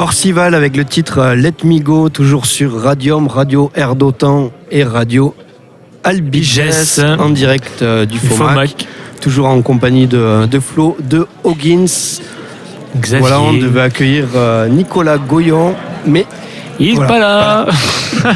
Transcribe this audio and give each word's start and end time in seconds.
Orcival 0.00 0.54
avec 0.54 0.76
le 0.78 0.84
titre 0.86 1.18
euh, 1.18 1.34
Let 1.34 1.56
Me 1.64 1.78
Go, 1.78 2.08
toujours 2.08 2.46
sur 2.46 2.80
Radium, 2.82 3.28
Radio 3.28 3.70
Air 3.74 3.96
d'Otan 3.96 4.50
et 4.70 4.82
Radio 4.82 5.34
Albigès 6.04 6.96
Yes. 6.96 7.00
en 7.18 7.28
direct 7.28 7.82
euh, 7.82 8.06
du 8.06 8.18
Du 8.18 8.26
FOMAC. 8.26 8.48
FOMAC. 8.54 8.86
Toujours 9.20 9.46
en 9.48 9.60
compagnie 9.60 10.06
de, 10.06 10.46
de 10.46 10.58
Flo, 10.58 10.96
de 11.00 11.26
Hoggins. 11.44 11.84
Xavier. 12.96 13.20
Voilà, 13.20 13.40
on 13.42 13.52
devait 13.52 13.82
accueillir 13.82 14.24
euh, 14.34 14.68
Nicolas 14.68 15.18
Goyon, 15.18 15.74
mais 16.06 16.24
Il 16.78 16.92
est 16.92 16.94
Voilà. 16.94 17.08
pas 17.08 17.18
là. 17.18 17.66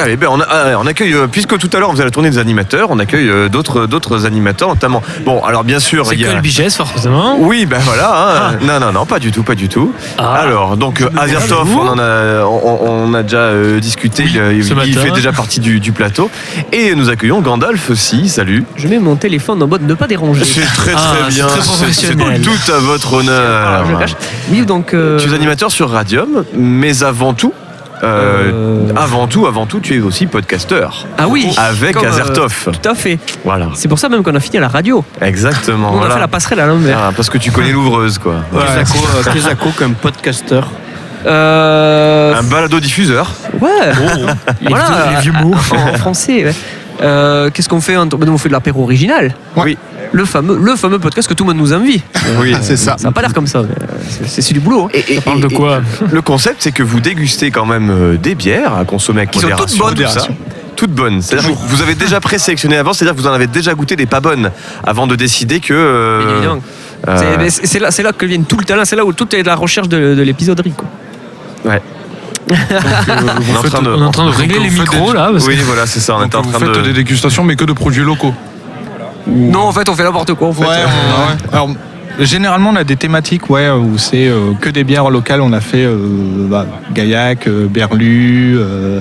Allez, 0.00 0.16
ben 0.16 0.28
on, 0.30 0.40
a- 0.40 0.46
ah, 0.48 0.64
on 0.80 0.86
accueille, 0.86 1.12
euh, 1.12 1.26
puisque 1.26 1.58
tout 1.58 1.68
à 1.72 1.78
l'heure 1.78 1.88
on 1.90 1.92
faisait 1.92 2.04
la 2.04 2.10
tournée 2.10 2.30
des 2.30 2.38
animateurs, 2.38 2.88
on 2.90 2.98
accueille 2.98 3.28
euh, 3.28 3.48
d'autres 3.48 3.86
d'autres 3.86 4.24
animateurs, 4.26 4.68
notamment. 4.68 5.02
Bon, 5.24 5.42
alors 5.44 5.64
bien 5.64 5.78
sûr, 5.80 6.06
C'est 6.06 6.14
il 6.14 6.20
y 6.22 6.24
que 6.24 6.30
a. 6.30 6.34
le 6.34 6.40
Bigès, 6.40 6.74
forcément. 6.74 7.36
Oui, 7.38 7.66
ben 7.66 7.78
voilà. 7.84 8.50
hein. 8.52 8.58
Non, 8.62 8.80
non, 8.80 8.92
non, 8.92 9.06
pas 9.06 9.18
du 9.18 9.30
tout, 9.32 9.42
pas 9.42 9.54
du 9.54 9.68
tout. 9.68 9.92
Ah. 10.18 10.34
Alors, 10.34 10.76
donc, 10.76 11.02
euh, 11.02 11.08
Azertov, 11.18 11.68
on 11.76 11.88
en 11.88 11.98
a, 11.98 12.42
on, 12.44 13.08
on 13.10 13.14
a 13.14 13.22
déjà 13.22 13.36
euh, 13.38 13.80
discuté. 13.80 14.24
il, 14.24 14.62
fait 14.64 15.10
déjà 15.10 15.32
partie 15.32 15.60
du, 15.60 15.78
du 15.80 15.92
plateau. 15.92 16.30
Et 16.72 16.94
nous 16.94 17.10
accueillons 17.10 17.40
Gandalf 17.42 17.90
aussi. 17.90 18.28
Salut. 18.28 18.64
Je 18.76 18.88
mets 18.88 18.98
mon 18.98 19.16
téléphone 19.16 19.62
en 19.62 19.66
mode 19.66 19.86
ne 19.86 19.94
pas 19.94 20.06
déranger. 20.06 20.44
C'est 20.44 20.62
très 20.62 20.92
Ah, 20.96 21.14
très 21.18 21.30
c'est 21.30 21.34
bien. 21.36 21.46
très 21.46 21.60
C'est- 21.60 21.66
professionnel. 21.66 22.40
C'est 22.42 22.50
tout 22.66 22.72
à 22.72 22.78
votre 22.78 23.12
honneur. 23.14 23.84
Je 23.86 23.92
le 23.92 23.98
cache. 23.98 24.14
Oui, 24.50 24.64
donc. 24.64 24.94
euh, 24.94 25.18
Tu 25.18 25.30
es 25.30 25.34
animateur 25.34 25.70
sur 25.70 25.90
Radium, 25.90 26.44
mais 26.54 27.02
avant 27.02 27.34
tout, 27.34 27.52
euh, 28.02 28.50
Euh. 28.52 28.92
avant 28.96 29.26
tout, 29.28 29.46
avant 29.46 29.66
tout, 29.66 29.80
tu 29.80 29.96
es 29.96 30.00
aussi 30.00 30.26
podcasteur. 30.26 31.06
Ah 31.18 31.28
oui 31.28 31.48
Avec 31.56 31.94
comme, 31.94 32.04
euh, 32.06 32.08
Azertov. 32.10 32.68
Tout 32.72 32.88
à 32.88 32.94
fait. 32.94 33.18
Voilà, 33.44 33.68
C'est 33.74 33.88
pour 33.88 33.98
ça 33.98 34.08
même 34.08 34.22
qu'on 34.22 34.34
a 34.34 34.40
fini 34.40 34.58
à 34.58 34.62
la 34.62 34.68
radio. 34.68 35.04
exactement. 35.20 35.92
On 35.94 36.02
a 36.02 36.10
fait 36.10 36.18
la 36.20 36.28
passerelle 36.28 36.60
à 36.60 36.66
l'envers. 36.66 36.98
Ah, 36.98 37.10
parce 37.14 37.30
que 37.30 37.38
tu 37.38 37.50
connais 37.52 37.72
l'ouvreuse, 37.72 38.18
quoi. 38.18 38.36
Kesako, 38.52 38.98
euh, 39.28 39.32
Kesako 39.32 39.68
comme 39.78 39.94
podcaster. 39.94 40.60
Euh, 41.24 42.34
Un 42.34 42.42
balado 42.42 42.80
diffuseur. 42.80 43.30
Ouais. 43.60 43.70
Les, 44.60 44.68
Voilà. 44.68 44.84
vieux, 44.84 45.14
les 45.14 45.20
vieux 45.20 45.32
mots. 45.32 45.54
en 45.54 45.94
français. 45.94 46.44
ouais. 46.46 46.54
Euh, 47.00 47.50
Qu'est-ce 47.50 47.68
qu'on 47.68 47.80
fait 47.80 47.96
en- 47.96 48.08
On 48.12 48.38
fait 48.38 48.48
de 48.48 48.52
l'apéro 48.52 48.82
original. 48.84 49.34
Oui. 49.56 49.76
Le 50.12 50.24
fameux, 50.26 50.58
le 50.58 50.76
fameux 50.76 50.98
podcast 50.98 51.26
que 51.28 51.34
tout 51.34 51.44
le 51.44 51.48
monde 51.54 51.58
nous 51.62 51.72
envie. 51.72 52.02
Oui, 52.38 52.54
C'est 52.60 52.76
ça. 52.76 52.96
Ça 52.98 53.08
n'a 53.08 53.12
pas 53.12 53.22
l'air 53.22 53.32
comme 53.32 53.46
ça. 53.46 53.58
euh, 53.60 53.66
c'est- 54.26 54.52
du 54.52 54.60
boulot. 54.60 54.84
hein. 54.84 54.88
Et, 54.92 55.14
et- 55.14 55.20
parle 55.20 55.40
de 55.40 55.48
quoi 55.48 55.80
et 56.10 56.14
Le 56.14 56.20
concept, 56.20 56.56
c'est 56.60 56.72
que 56.72 56.82
vous 56.82 57.00
dégustez 57.00 57.50
quand 57.50 57.64
même 57.64 57.88
euh, 57.90 58.16
des 58.18 58.34
bières 58.34 58.74
à 58.76 58.84
consommer 58.84 59.20
avec 59.20 59.30
Qui 59.30 59.40
sont 59.40 59.46
modération. 59.48 59.78
toutes 59.78 59.94
bonnes. 59.96 60.04
tout 60.06 60.12
ça. 60.12 60.28
Toutes 60.76 60.90
bonnes. 60.92 61.22
C'est-à-dire 61.22 61.50
que 61.50 61.56
vous 61.68 61.80
avez 61.82 61.94
déjà 61.94 62.20
présélectionné 62.20 62.76
avant, 62.76 62.92
c'est-à-dire 62.92 63.14
que 63.14 63.20
vous 63.20 63.26
en 63.28 63.32
avez 63.32 63.46
déjà 63.46 63.72
goûté 63.74 63.96
des 63.96 64.06
pas 64.06 64.20
bonnes 64.20 64.50
avant 64.84 65.06
de 65.06 65.14
décider 65.16 65.60
que. 65.60 65.72
euh, 65.72 66.42
euh, 67.08 67.16
C'est- 67.16 67.38
mais 67.38 67.50
C'est 67.50 67.90
c'est 67.90 68.02
là, 68.02 68.12
que 68.12 68.26
vient 68.26 68.42
tout 68.42 68.56
le 68.58 68.64
talent. 68.64 68.84
C'est 68.84 68.96
là 68.96 69.04
où 69.04 69.12
tout 69.12 69.34
est 69.34 69.42
la 69.42 69.54
recherche 69.54 69.88
de, 69.88 70.14
de 70.14 70.22
l'épisoderie. 70.22 70.74
On 72.48 72.52
est 72.54 73.56
en 73.56 73.62
train 73.62 73.82
de. 73.82 73.90
On 73.90 74.02
est 74.02 74.06
en 74.06 74.10
train 74.10 74.26
de 74.26 74.30
régler 74.36 74.58
les 74.58 74.70
faites 74.70 74.80
micros 74.80 75.12
des- 75.12 75.18
là. 75.18 75.28
Parce 75.32 75.46
Oui, 75.46 75.56
voilà, 75.64 75.86
c'est 75.86 76.00
ça. 76.00 76.16
On 76.16 76.20
Donc, 76.22 76.32
est 76.32 76.36
en 76.36 76.42
vous 76.42 76.50
train 76.50 76.58
faites 76.60 76.76
de. 76.76 76.80
des 76.82 76.92
dégustations, 76.92 77.44
mais 77.44 77.56
que 77.56 77.64
de 77.64 77.72
produits 77.72 78.02
locaux. 78.04 78.34
Non, 79.26 79.60
en 79.60 79.72
fait, 79.72 79.88
on 79.88 79.94
fait 79.94 80.02
n'importe 80.04 80.34
quoi. 80.34 80.48
En 80.48 80.52
fait. 80.52 80.64
Ouais, 80.64 80.84
alors, 81.52 81.70
généralement, 82.18 82.70
on 82.70 82.76
a 82.76 82.84
des 82.84 82.96
thématiques 82.96 83.48
ouais, 83.50 83.70
où 83.70 83.96
c'est 83.98 84.26
euh, 84.28 84.52
que 84.60 84.68
des 84.68 84.82
bières 84.84 85.10
locales. 85.10 85.40
On 85.40 85.52
a 85.52 85.60
fait 85.60 85.84
euh, 85.84 85.96
bah, 86.50 86.66
Gaillac, 86.92 87.46
euh, 87.46 87.66
Berlu, 87.68 88.56
euh, 88.58 89.00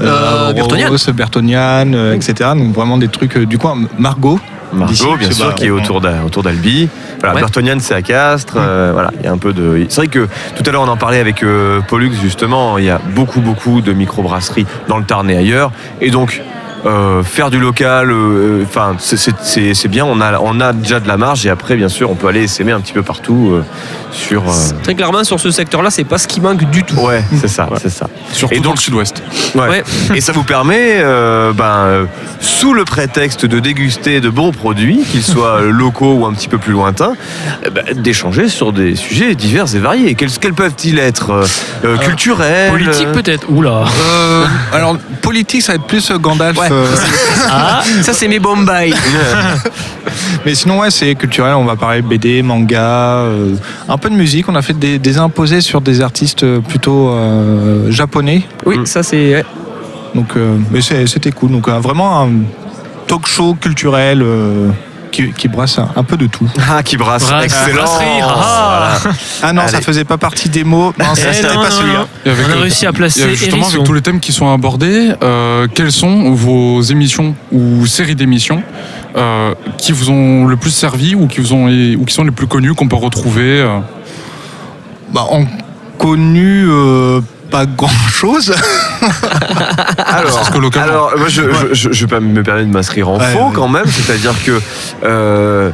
Euh, 0.00 0.54
Bertonian. 0.54 1.92
Euh, 1.92 2.14
etc. 2.14 2.50
Donc 2.56 2.72
vraiment 2.74 2.96
des 2.96 3.08
trucs 3.08 3.36
euh, 3.36 3.44
du 3.44 3.58
coin. 3.58 3.76
Margot. 3.98 4.40
Margot, 4.72 5.16
bien 5.16 5.30
sûr, 5.30 5.54
qui 5.54 5.66
est 5.66 5.70
autour 5.70 6.00
d'A- 6.00 6.24
autour 6.24 6.42
d'Albi. 6.42 6.88
Voilà, 7.18 7.34
Ouais. 7.34 7.40
Bertonian, 7.40 7.76
c'est 7.80 7.94
à 7.94 8.02
Castres. 8.02 8.54
euh, 8.56 8.90
voilà, 8.92 9.10
il 9.18 9.24
y 9.24 9.28
a 9.28 9.32
un 9.32 9.38
peu 9.38 9.52
de. 9.52 9.84
C'est 9.88 9.96
vrai 10.02 10.08
que 10.08 10.28
tout 10.56 10.62
à 10.66 10.70
l'heure, 10.70 10.82
on 10.82 10.88
en 10.88 10.96
parlait 10.96 11.18
avec 11.20 11.42
euh, 11.42 11.80
Pollux, 11.80 12.12
justement. 12.20 12.78
Il 12.78 12.84
y 12.84 12.90
a 12.90 13.00
beaucoup, 13.14 13.40
beaucoup 13.40 13.80
de 13.80 13.92
microbrasseries 13.92 14.66
dans 14.88 14.98
le 14.98 15.04
Tarn 15.04 15.28
et 15.30 15.36
ailleurs. 15.36 15.72
Et 16.00 16.10
donc. 16.10 16.42
Euh, 16.86 17.22
faire 17.22 17.50
du 17.50 17.58
local, 17.58 18.10
euh, 18.10 18.62
enfin 18.64 18.94
c'est- 18.98 19.74
c'est 19.74 19.88
bien. 19.88 20.04
On 20.04 20.20
a 20.20 20.38
on 20.40 20.60
a 20.60 20.72
déjà 20.72 21.00
de 21.00 21.08
la 21.08 21.16
marge 21.16 21.44
et 21.46 21.50
après 21.50 21.76
bien 21.76 21.88
sûr 21.88 22.10
on 22.10 22.14
peut 22.14 22.28
aller 22.28 22.46
s'aimer 22.46 22.72
un 22.72 22.80
petit 22.80 22.92
peu 22.92 23.02
partout 23.02 23.50
euh, 23.54 23.62
sur. 24.12 24.42
euh, 24.48 24.52
Très 24.82 24.94
clairement, 24.94 25.22
sur 25.24 25.38
ce 25.38 25.50
secteur-là, 25.50 25.90
c'est 25.90 26.04
pas 26.04 26.18
ce 26.18 26.26
qui 26.26 26.40
manque 26.40 26.64
du 26.70 26.82
tout. 26.84 26.96
Ouais, 26.96 27.22
c'est 27.40 27.48
ça, 27.58 27.68
c'est 27.80 27.90
ça. 27.90 28.08
Surtout 28.32 28.54
Et 28.54 28.60
dans 28.60 28.72
le 28.72 28.78
sud-ouest. 28.78 29.22
Ouais. 29.54 29.68
Ouais. 29.68 29.82
Et 30.16 30.20
ça 30.20 30.32
vous 30.32 30.42
permet, 30.42 30.98
euh, 31.00 31.52
ben, 31.52 31.64
euh, 31.64 32.04
sous 32.40 32.72
le 32.74 32.84
prétexte 32.84 33.44
de 33.46 33.60
déguster 33.60 34.20
de 34.20 34.28
bons 34.30 34.52
produits, 34.52 35.02
qu'ils 35.10 35.22
soient 35.22 35.60
euh, 35.60 35.70
locaux 35.70 36.14
ou 36.14 36.26
un 36.26 36.32
petit 36.32 36.48
peu 36.48 36.58
plus 36.58 36.72
lointains, 36.72 37.12
eh 37.64 37.70
ben, 37.70 37.84
d'échanger 37.94 38.48
sur 38.48 38.72
des 38.72 38.96
sujets 38.96 39.34
divers 39.34 39.74
et 39.74 39.78
variés. 39.78 40.14
Quels, 40.14 40.30
quels 40.30 40.54
peuvent-ils 40.54 40.98
être 40.98 41.30
euh, 41.30 41.46
euh, 41.84 41.96
Culturels 41.98 42.70
Politique 42.72 43.06
euh, 43.08 43.12
peut-être. 43.14 43.46
Oula. 43.50 43.84
Euh, 44.12 44.44
alors, 44.72 44.96
politique, 45.22 45.62
ça 45.62 45.72
va 45.72 45.76
être 45.76 45.86
plus 45.86 46.10
euh, 46.10 46.18
Gandalf. 46.18 46.58
Euh, 46.70 46.86
Ah, 47.50 47.82
Ça, 48.02 48.12
c'est 48.12 48.28
mes 48.28 48.38
Bombay. 48.38 48.92
mais 50.46 50.54
sinon, 50.54 50.80
ouais, 50.80 50.90
c'est 50.90 51.14
culturel. 51.14 51.54
On 51.54 51.64
va 51.64 51.76
parler 51.76 52.02
BD, 52.02 52.42
manga, 52.42 52.80
euh, 53.24 53.54
un 53.88 53.98
peu 53.98 54.08
de 54.10 54.14
musique. 54.14 54.48
On 54.48 54.54
a 54.54 54.62
fait 54.62 54.78
des, 54.78 54.98
des 54.98 55.18
imposés 55.18 55.60
sur 55.60 55.80
des 55.80 56.00
artistes 56.00 56.44
plutôt 56.68 57.08
euh, 57.10 57.90
japonais. 57.90 58.42
Oui, 58.66 58.78
ça, 58.84 59.02
c'est. 59.02 59.34
ouais. 59.36 59.44
Donc, 60.14 60.36
euh, 60.36 60.56
mais 60.70 60.80
c'était 60.80 61.32
cool. 61.32 61.50
Donc, 61.52 61.68
euh, 61.68 61.78
vraiment 61.78 62.22
un 62.22 62.28
talk 63.06 63.26
show 63.26 63.54
culturel 63.54 64.22
euh, 64.22 64.68
qui, 65.10 65.32
qui 65.32 65.48
brasse 65.48 65.78
un, 65.78 66.04
peu 66.04 66.16
de 66.16 66.26
tout. 66.26 66.48
Ah, 66.70 66.82
qui 66.82 66.96
brasse. 66.96 67.26
Brasse- 67.28 67.44
Excellent. 67.44 67.84
ah. 67.86 68.98
Voilà. 69.02 69.16
Ah 69.42 69.52
non, 69.52 69.62
Allez. 69.62 69.70
ça 69.72 69.80
faisait 69.80 70.04
pas 70.04 70.18
partie 70.18 70.48
des 70.48 70.64
mots. 70.64 70.92
Non, 70.98 71.14
ça, 71.14 71.28
Eh 71.30 71.34
c'était 71.34 71.54
non, 71.54 71.62
pas 71.62 71.70
non, 71.70 71.76
celui-là. 71.76 72.06
non. 72.26 72.32
On 72.48 72.58
a 72.58 72.60
réussi 72.62 72.86
à 72.86 72.92
placer 72.92 73.28
justement, 73.34 73.66
avec 73.68 73.82
tous 73.84 73.92
les 73.92 74.02
thèmes 74.02 74.20
qui 74.20 74.32
sont 74.32 74.52
abordés, 74.52 75.12
euh, 75.22 75.66
quelles 75.74 75.92
sont 75.92 76.32
vos 76.32 76.80
émissions 76.82 77.34
ou 77.52 77.86
séries 77.86 78.14
d'émissions 78.14 78.62
euh, 79.16 79.54
qui 79.78 79.92
vous 79.92 80.10
ont 80.10 80.46
le 80.46 80.56
plus 80.56 80.70
servi 80.70 81.14
ou 81.14 81.26
qui, 81.26 81.40
vous 81.40 81.52
ont, 81.52 81.66
ou 81.68 82.04
qui 82.04 82.14
sont 82.14 82.24
les 82.24 82.30
plus 82.30 82.46
connues 82.46 82.74
qu'on 82.74 82.88
peut 82.88 82.96
retrouver 82.96 83.60
euh, 83.60 83.78
Bah, 85.12 85.24
en 85.30 85.44
connu 85.98 86.66
euh, 86.68 87.20
pas 87.50 87.66
grand-chose. 87.66 88.54
Alors, 90.10 90.50
alors 90.82 91.12
moi, 91.16 91.28
je, 91.28 91.42
je, 91.42 91.74
je, 91.74 91.92
je 91.92 92.04
vais 92.06 92.10
pas 92.10 92.20
me 92.20 92.42
permettre 92.42 92.66
de 92.68 92.72
m'inscrire 92.72 93.08
en 93.08 93.18
Ouais, 93.18 93.32
faux 93.32 93.46
ouais. 93.46 93.52
quand 93.54 93.68
même, 93.68 93.86
c'est-à-dire 93.86 94.34
que 94.44 94.60
euh, 95.04 95.70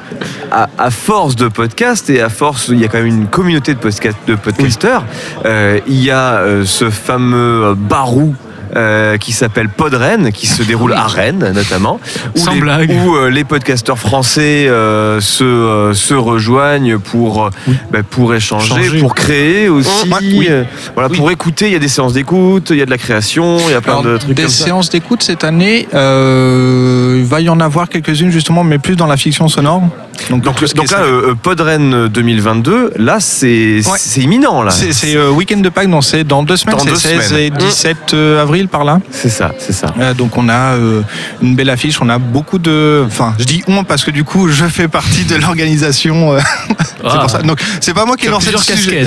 à, 0.53 0.69
à 0.79 0.91
force 0.91 1.37
de 1.37 1.49
podcasts 1.49 2.11
et 2.11 2.21
à 2.21 2.29
force, 2.29 2.69
il 2.69 2.79
y 2.81 2.85
a 2.85 2.89
quand 2.89 2.99
même 2.99 3.07
une 3.07 3.27
communauté 3.27 3.75
de, 3.75 3.79
podcast, 3.79 4.17
de 4.27 4.35
podcasteurs. 4.35 5.05
euh, 5.45 5.81
il 5.87 6.03
y 6.03 6.11
a 6.11 6.35
euh, 6.35 6.65
ce 6.65 6.91
fameux 6.91 7.75
barou. 7.77 8.35
Euh, 8.77 9.17
qui 9.17 9.33
s'appelle 9.33 9.69
Podren, 9.69 10.31
qui 10.33 10.47
se 10.47 10.63
déroule 10.63 10.93
à 10.93 11.07
Rennes 11.07 11.53
notamment, 11.55 11.99
où 12.35 12.39
Sans 12.39 12.53
les, 12.55 12.61
blague. 12.61 12.91
où, 12.91 13.17
euh, 13.17 13.31
les 13.31 13.43
podcasteurs 13.45 13.99
français 13.99 14.69
euh, 14.69 15.21
se, 15.21 15.93
se 15.95 16.15
rejoignent 16.15 16.99
pour, 16.99 17.51
bah, 17.91 18.01
pour 18.09 18.35
échanger, 18.35 18.69
Changer. 18.69 19.01
pour 19.01 19.15
créer 19.15 19.69
aussi, 19.69 19.89
Ouais, 20.11 20.19
oui. 20.23 20.47
euh, 20.51 20.65
voilà, 20.95 21.09
pour 21.09 21.31
écouter. 21.31 21.67
Il 21.67 21.73
y 21.73 21.77
a 21.77 21.79
des 21.81 21.89
séances 21.89 22.13
d'écoute, 22.13 22.69
il 22.71 22.77
y 22.77 22.83
a 22.83 22.87
de 22.87 22.91
la 22.91 22.99
création, 22.99 23.59
il 23.69 23.73
y 23.73 23.75
a 23.75 23.81
plein 23.81 23.95
Alors, 23.95 24.05
de 24.05 24.17
trucs 24.19 24.35
des 24.35 24.43
comme 24.43 24.51
séances 24.53 24.91
d'écoute 24.91 25.23
cette 25.23 25.43
année, 25.45 25.89
il 25.93 27.25
va 27.25 27.41
y 27.41 27.49
en 27.49 27.61
avoir 27.61 27.89
quelques-unes 27.89 28.31
justement, 28.31 28.63
mais 28.65 28.79
plus 28.79 28.97
dans 28.97 29.07
la 29.07 29.17
fiction 29.17 29.49
sonore. 29.49 29.83
Donc, 30.31 30.43
Donc, 30.43 30.91
là, 30.91 30.99
euh, 31.03 31.35
Podren 31.41 32.09
2022, 32.09 32.93
là, 32.97 33.19
c'est 33.21 33.81
Ouais. 33.87 33.99
c'est 33.99 34.21
imminent, 34.23 34.63
là. 34.63 34.71
c'est 34.71 35.15
euh, 35.17 35.31
week-end 35.31 35.59
de 35.59 35.69
Pâques, 35.69 35.91
donc 35.91 36.05
c'est 36.05 36.25
dans 36.25 36.43
deux 36.43 36.57
semaines, 36.57 36.77
c'est 36.81 36.89
deux 36.91 36.97
16 36.97 37.29
semaines. 37.29 37.43
et 37.45 37.51
17 37.51 37.97
euh, 38.15 38.43
avril 38.43 38.69
par 38.69 38.85
là. 38.85 38.99
C'est 39.11 39.29
ça, 39.29 39.53
c'est 39.59 39.73
ça. 39.73 39.95
Euh, 40.01 40.15
donc 40.15 40.37
on 40.37 40.49
a 40.49 40.75
euh, 40.75 41.03
une 41.43 41.55
belle 41.55 41.71
affiche, 41.71 42.01
on 42.01 42.09
a 42.09 42.19
beaucoup 42.19 42.59
de, 42.59 43.05
enfin 43.07 43.35
je 43.39 43.45
dis 43.45 43.63
on 43.69 43.85
parce 43.85 44.05
que 44.05 44.11
du 44.11 44.25
coup 44.25 44.49
je 44.49 44.65
fais 44.65 44.89
partie 44.89 45.25
de 45.25 45.37
l'organisation. 45.37 46.33
euh, 46.35 46.41
c'est 46.69 46.77
Ah. 47.05 47.19
pour 47.21 47.31
ça. 47.31 47.39
Donc 47.43 47.61
c'est 47.81 47.95
pas 47.95 48.05
moi 48.05 48.17
qui 48.17 48.27
ai 48.27 48.31
lancé 48.31 48.51
le 48.53 48.59
sujet. 48.59 49.07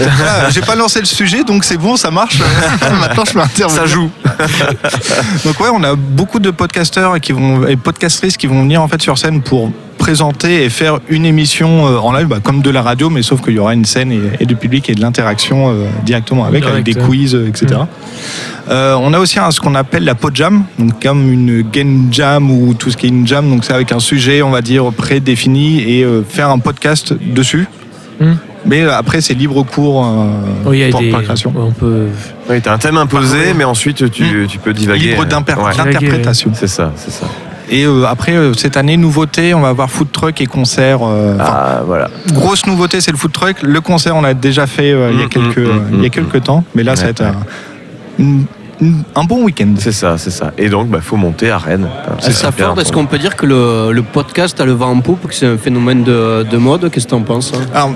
J'ai 0.51 0.61
pas 0.61 0.75
lancé 0.75 0.99
le 0.99 1.05
sujet, 1.05 1.43
donc 1.43 1.63
c'est 1.65 1.77
bon, 1.77 1.97
ça 1.97 2.11
marche. 2.11 2.39
Maintenant 2.99 3.23
je 3.25 3.33
peux 3.33 3.39
intervenir. 3.41 3.81
Ça 3.81 3.85
joue. 3.87 4.09
Donc 5.45 5.59
ouais, 5.59 5.69
on 5.73 5.83
a 5.83 5.95
beaucoup 5.95 6.39
de 6.39 6.51
podcasteurs 6.51 7.15
et 7.15 7.19
qui 7.19 7.31
vont 7.31 7.67
et 7.67 7.75
podcastrices 7.75 8.37
qui 8.37 8.47
vont 8.47 8.61
venir 8.61 8.81
en 8.81 8.87
fait 8.87 9.01
sur 9.01 9.17
scène 9.17 9.41
pour 9.41 9.71
présenter 10.13 10.63
et 10.63 10.69
faire 10.69 10.97
une 11.07 11.23
émission 11.23 11.85
euh, 11.85 11.97
en 11.99 12.11
live, 12.13 12.25
bah, 12.25 12.37
comme 12.41 12.63
de 12.63 12.71
la 12.71 12.81
radio, 12.81 13.11
mais 13.11 13.21
sauf 13.21 13.41
qu'il 13.43 13.53
y 13.53 13.59
aura 13.59 13.75
une 13.75 13.85
scène 13.85 14.11
et, 14.11 14.19
et 14.39 14.45
du 14.47 14.55
public 14.55 14.89
et 14.89 14.95
de 14.95 15.01
l'interaction 15.01 15.69
euh, 15.69 15.85
directement 16.03 16.45
avec, 16.45 16.65
avec 16.65 16.83
des 16.83 16.95
quiz, 16.95 17.35
euh, 17.35 17.47
etc. 17.47 17.81
Euh, 18.71 18.95
on 18.99 19.13
a 19.13 19.19
aussi 19.19 19.37
un- 19.37 19.51
ce 19.51 19.59
qu'on 19.59 19.75
appelle 19.75 20.03
la 20.05 20.15
pod 20.15 20.35
jam, 20.35 20.63
donc 20.79 20.99
comme 21.03 21.31
une 21.31 21.61
game 21.61 22.07
jam 22.11 22.49
ou 22.49 22.73
tout 22.73 22.89
ce 22.89 22.97
qui 22.97 23.05
est 23.05 23.09
une 23.09 23.27
jam, 23.27 23.47
donc 23.47 23.63
c'est 23.63 23.73
avec 23.73 23.91
un 23.91 23.99
sujet, 23.99 24.41
on 24.41 24.49
va 24.49 24.61
dire 24.63 24.91
prédéfini 24.91 25.79
et 25.81 26.03
euh, 26.03 26.23
faire 26.27 26.49
un 26.49 26.57
podcast 26.57 27.13
dessus. 27.13 27.67
Hmm. 28.19 28.33
Mais 28.65 28.81
après 28.85 29.21
c'est 29.21 29.35
libre 29.35 29.61
cours 29.63 30.03
euh, 30.07 30.31
Oui, 30.65 30.89
pour, 30.89 31.01
des. 31.01 31.11
création. 31.11 31.53
on 31.55 31.69
peut. 31.71 32.07
Oui, 32.49 32.59
t'as 32.61 32.73
un 32.73 32.77
thème 32.79 32.97
imposé, 32.97 33.53
mais 33.55 33.63
ensuite, 33.63 34.09
tu, 34.09 34.47
tu 34.49 34.57
peux 34.57 34.73
divaguer. 34.73 35.09
Libre 35.11 35.19
Ouais. 35.21 35.27
d'interprétation. 35.75 36.49
C'est 36.55 36.67
ça, 36.67 36.91
c'est 36.95 37.11
ça. 37.11 37.27
Et 37.69 37.85
euh, 37.85 38.05
après, 38.07 38.33
euh, 38.35 38.53
cette 38.53 38.77
année, 38.77 38.97
nouveauté, 38.97 39.53
on 39.53 39.61
va 39.61 39.69
avoir 39.69 39.89
food 39.89 40.11
truck 40.11 40.41
et 40.41 40.45
concert. 40.47 40.99
euh, 41.03 41.37
Ah, 41.39 41.81
voilà. 41.85 42.09
grosse 42.33 42.65
nouveauté, 42.65 42.99
c'est 43.01 43.11
le 43.11 43.17
food 43.17 43.31
truck. 43.31 43.57
Le 43.61 43.81
concert, 43.81 44.15
on 44.15 44.21
l'a 44.21 44.33
déjà 44.33 44.65
fait 44.67 44.91
euh, 44.91 45.11
il 45.13 45.19
y 45.19 45.23
a 45.23 45.25
Mm, 45.25 45.29
quelques, 45.29 45.57
mm, 45.59 45.81
il 45.93 46.01
y 46.01 46.05
a 46.05 46.07
mm, 46.07 46.09
quelques 46.09 46.43
temps. 46.43 46.63
Mais 46.75 46.83
là, 46.83 46.95
ça 46.95 47.03
va 47.03 47.09
être 47.09 47.21
Ouais, 47.21 47.27
un, 47.27 48.23
une- 48.23 48.45
une- 48.81 49.03
un 49.15 49.23
bon 49.23 49.43
week-end. 49.43 49.73
C'est 49.77 49.91
ça, 49.91 50.17
c'est 50.17 50.31
ça. 50.31 50.51
Et 50.57 50.69
donc, 50.69 50.87
bah, 50.87 50.99
faut 51.01 51.17
monter 51.17 51.51
à 51.51 51.57
Rennes. 51.57 51.87
C'est 52.19 52.31
ça, 52.31 52.51
Ford, 52.51 52.79
est-ce 52.79 52.91
qu'on 52.91 53.05
peut 53.05 53.17
dire 53.19 53.35
que 53.35 53.45
le, 53.45 53.91
le 53.91 54.01
podcast 54.03 54.59
a 54.61 54.65
le 54.65 54.71
vent 54.71 54.89
en 54.91 55.01
poupe, 55.01 55.27
que 55.27 55.33
c'est 55.35 55.45
un 55.47 55.57
phénomène 55.57 56.03
de, 56.03 56.43
de 56.49 56.57
mode 56.57 56.89
Qu'est-ce 56.89 57.05
que 57.05 57.09
tu 57.09 57.15
en 57.15 57.21
penses 57.21 57.51
hein? 57.55 57.61
Alors, 57.73 57.91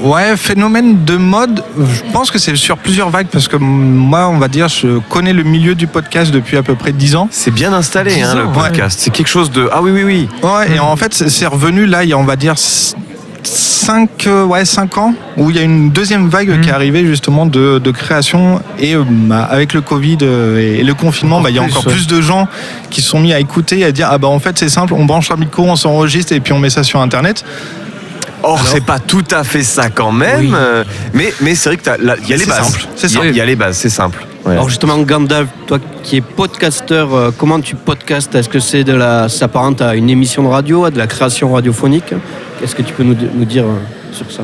ouais, 0.00 0.36
phénomène 0.36 1.04
de 1.04 1.16
mode, 1.16 1.62
je 1.78 2.12
pense 2.12 2.30
que 2.30 2.38
c'est 2.38 2.56
sur 2.56 2.78
plusieurs 2.78 3.10
vagues 3.10 3.28
parce 3.30 3.48
que 3.48 3.56
moi, 3.56 4.28
on 4.28 4.38
va 4.38 4.48
dire, 4.48 4.68
je 4.68 4.98
connais 5.10 5.32
le 5.32 5.42
milieu 5.42 5.74
du 5.74 5.86
podcast 5.86 6.32
depuis 6.32 6.56
à 6.56 6.62
peu 6.62 6.74
près 6.74 6.92
10 6.92 7.16
ans. 7.16 7.28
C'est 7.30 7.50
bien 7.50 7.72
installé, 7.72 8.22
hein, 8.22 8.34
le 8.34 8.52
podcast. 8.52 8.98
C'est 9.00 9.10
quelque 9.10 9.28
chose 9.28 9.50
de. 9.50 9.68
Ah 9.72 9.82
oui, 9.82 9.90
oui, 9.92 10.04
oui. 10.04 10.28
Ouais, 10.42 10.76
et 10.76 10.78
en 10.78 10.96
fait, 10.96 11.12
c'est 11.14 11.46
revenu 11.46 11.86
là, 11.86 12.04
il 12.04 12.10
y 12.10 12.12
a, 12.12 12.18
on 12.18 12.24
va 12.24 12.36
dire, 12.36 12.54
5 12.58 14.26
ouais, 14.48 14.64
cinq 14.64 14.98
ans, 14.98 15.14
où 15.36 15.50
il 15.50 15.56
y 15.56 15.58
a 15.58 15.62
une 15.62 15.90
deuxième 15.90 16.28
vague 16.28 16.60
qui 16.60 16.68
est 16.68 16.72
arrivée 16.72 17.06
justement 17.06 17.46
de, 17.46 17.78
de 17.78 17.90
création. 17.90 18.60
Et 18.78 18.94
euh, 18.94 19.04
bah, 19.06 19.44
avec 19.44 19.74
le 19.74 19.80
Covid 19.80 20.18
euh, 20.22 20.58
et 20.58 20.82
le 20.82 20.94
confinement, 20.94 21.40
bah, 21.40 21.50
il 21.50 21.56
y 21.56 21.58
a 21.58 21.62
encore 21.62 21.86
ouais. 21.86 21.92
plus 21.92 22.06
de 22.06 22.20
gens 22.20 22.48
qui 22.90 23.00
sont 23.00 23.20
mis 23.20 23.32
à 23.32 23.38
écouter, 23.38 23.84
à 23.84 23.92
dire 23.92 24.08
Ah 24.10 24.18
bah 24.18 24.28
en 24.28 24.40
fait, 24.40 24.58
c'est 24.58 24.68
simple, 24.68 24.94
on 24.94 25.04
branche 25.04 25.30
un 25.30 25.36
micro, 25.36 25.62
on 25.62 25.76
s'enregistre 25.76 26.32
et 26.32 26.40
puis 26.40 26.52
on 26.52 26.58
met 26.58 26.70
ça 26.70 26.82
sur 26.82 27.00
Internet. 27.00 27.44
Or, 28.48 28.60
c'est 28.66 28.84
pas 28.84 28.98
tout 28.98 29.24
à 29.30 29.42
fait 29.44 29.62
ça 29.62 29.90
quand 29.90 30.12
même. 30.12 30.40
Oui. 30.40 30.52
euh, 30.54 30.84
Mais, 31.14 31.32
mais 31.40 31.54
c'est 31.54 31.68
vrai 31.70 31.76
que 31.76 31.82
t'as- 31.82 31.96
là, 31.98 32.14
il 32.22 32.28
y 32.28 32.32
a 32.32 32.36
les 32.36 32.44
C'est 32.44 32.50
bases. 32.50 32.66
simple, 32.66 32.86
c'est 32.96 33.06
Il 33.08 33.10
y 33.10 33.16
a- 33.16 33.20
simple. 33.20 33.30
Il 33.32 33.36
y 33.36 33.40
a 33.40 33.44
les 33.46 33.56
bases, 33.56 33.76
c'est 33.76 33.88
simple. 33.90 34.24
Ouais. 34.44 34.52
Alors 34.52 34.68
justement, 34.68 34.96
Gandalf, 34.98 35.48
toi 35.66 35.78
qui 36.04 36.18
es 36.18 36.20
podcasteur, 36.20 37.12
euh, 37.14 37.30
comment 37.36 37.60
tu 37.60 37.74
podcastes? 37.74 38.34
Est-ce 38.36 38.48
que 38.48 38.60
c'est 38.60 38.84
de 38.84 38.92
la, 38.94 39.28
ça 39.28 39.38
s'apparente 39.40 39.82
à 39.82 39.96
une 39.96 40.08
émission 40.08 40.42
de 40.44 40.48
radio, 40.48 40.84
à 40.84 40.90
de 40.92 40.98
la 40.98 41.08
création 41.08 41.52
radiophonique? 41.52 42.14
Qu'est-ce 42.60 42.76
que 42.76 42.82
tu 42.82 42.92
peux 42.94 43.02
nous, 43.02 43.16
nous 43.34 43.44
dire 43.44 43.64
euh, 43.64 43.74
sur 44.12 44.30
ça? 44.30 44.42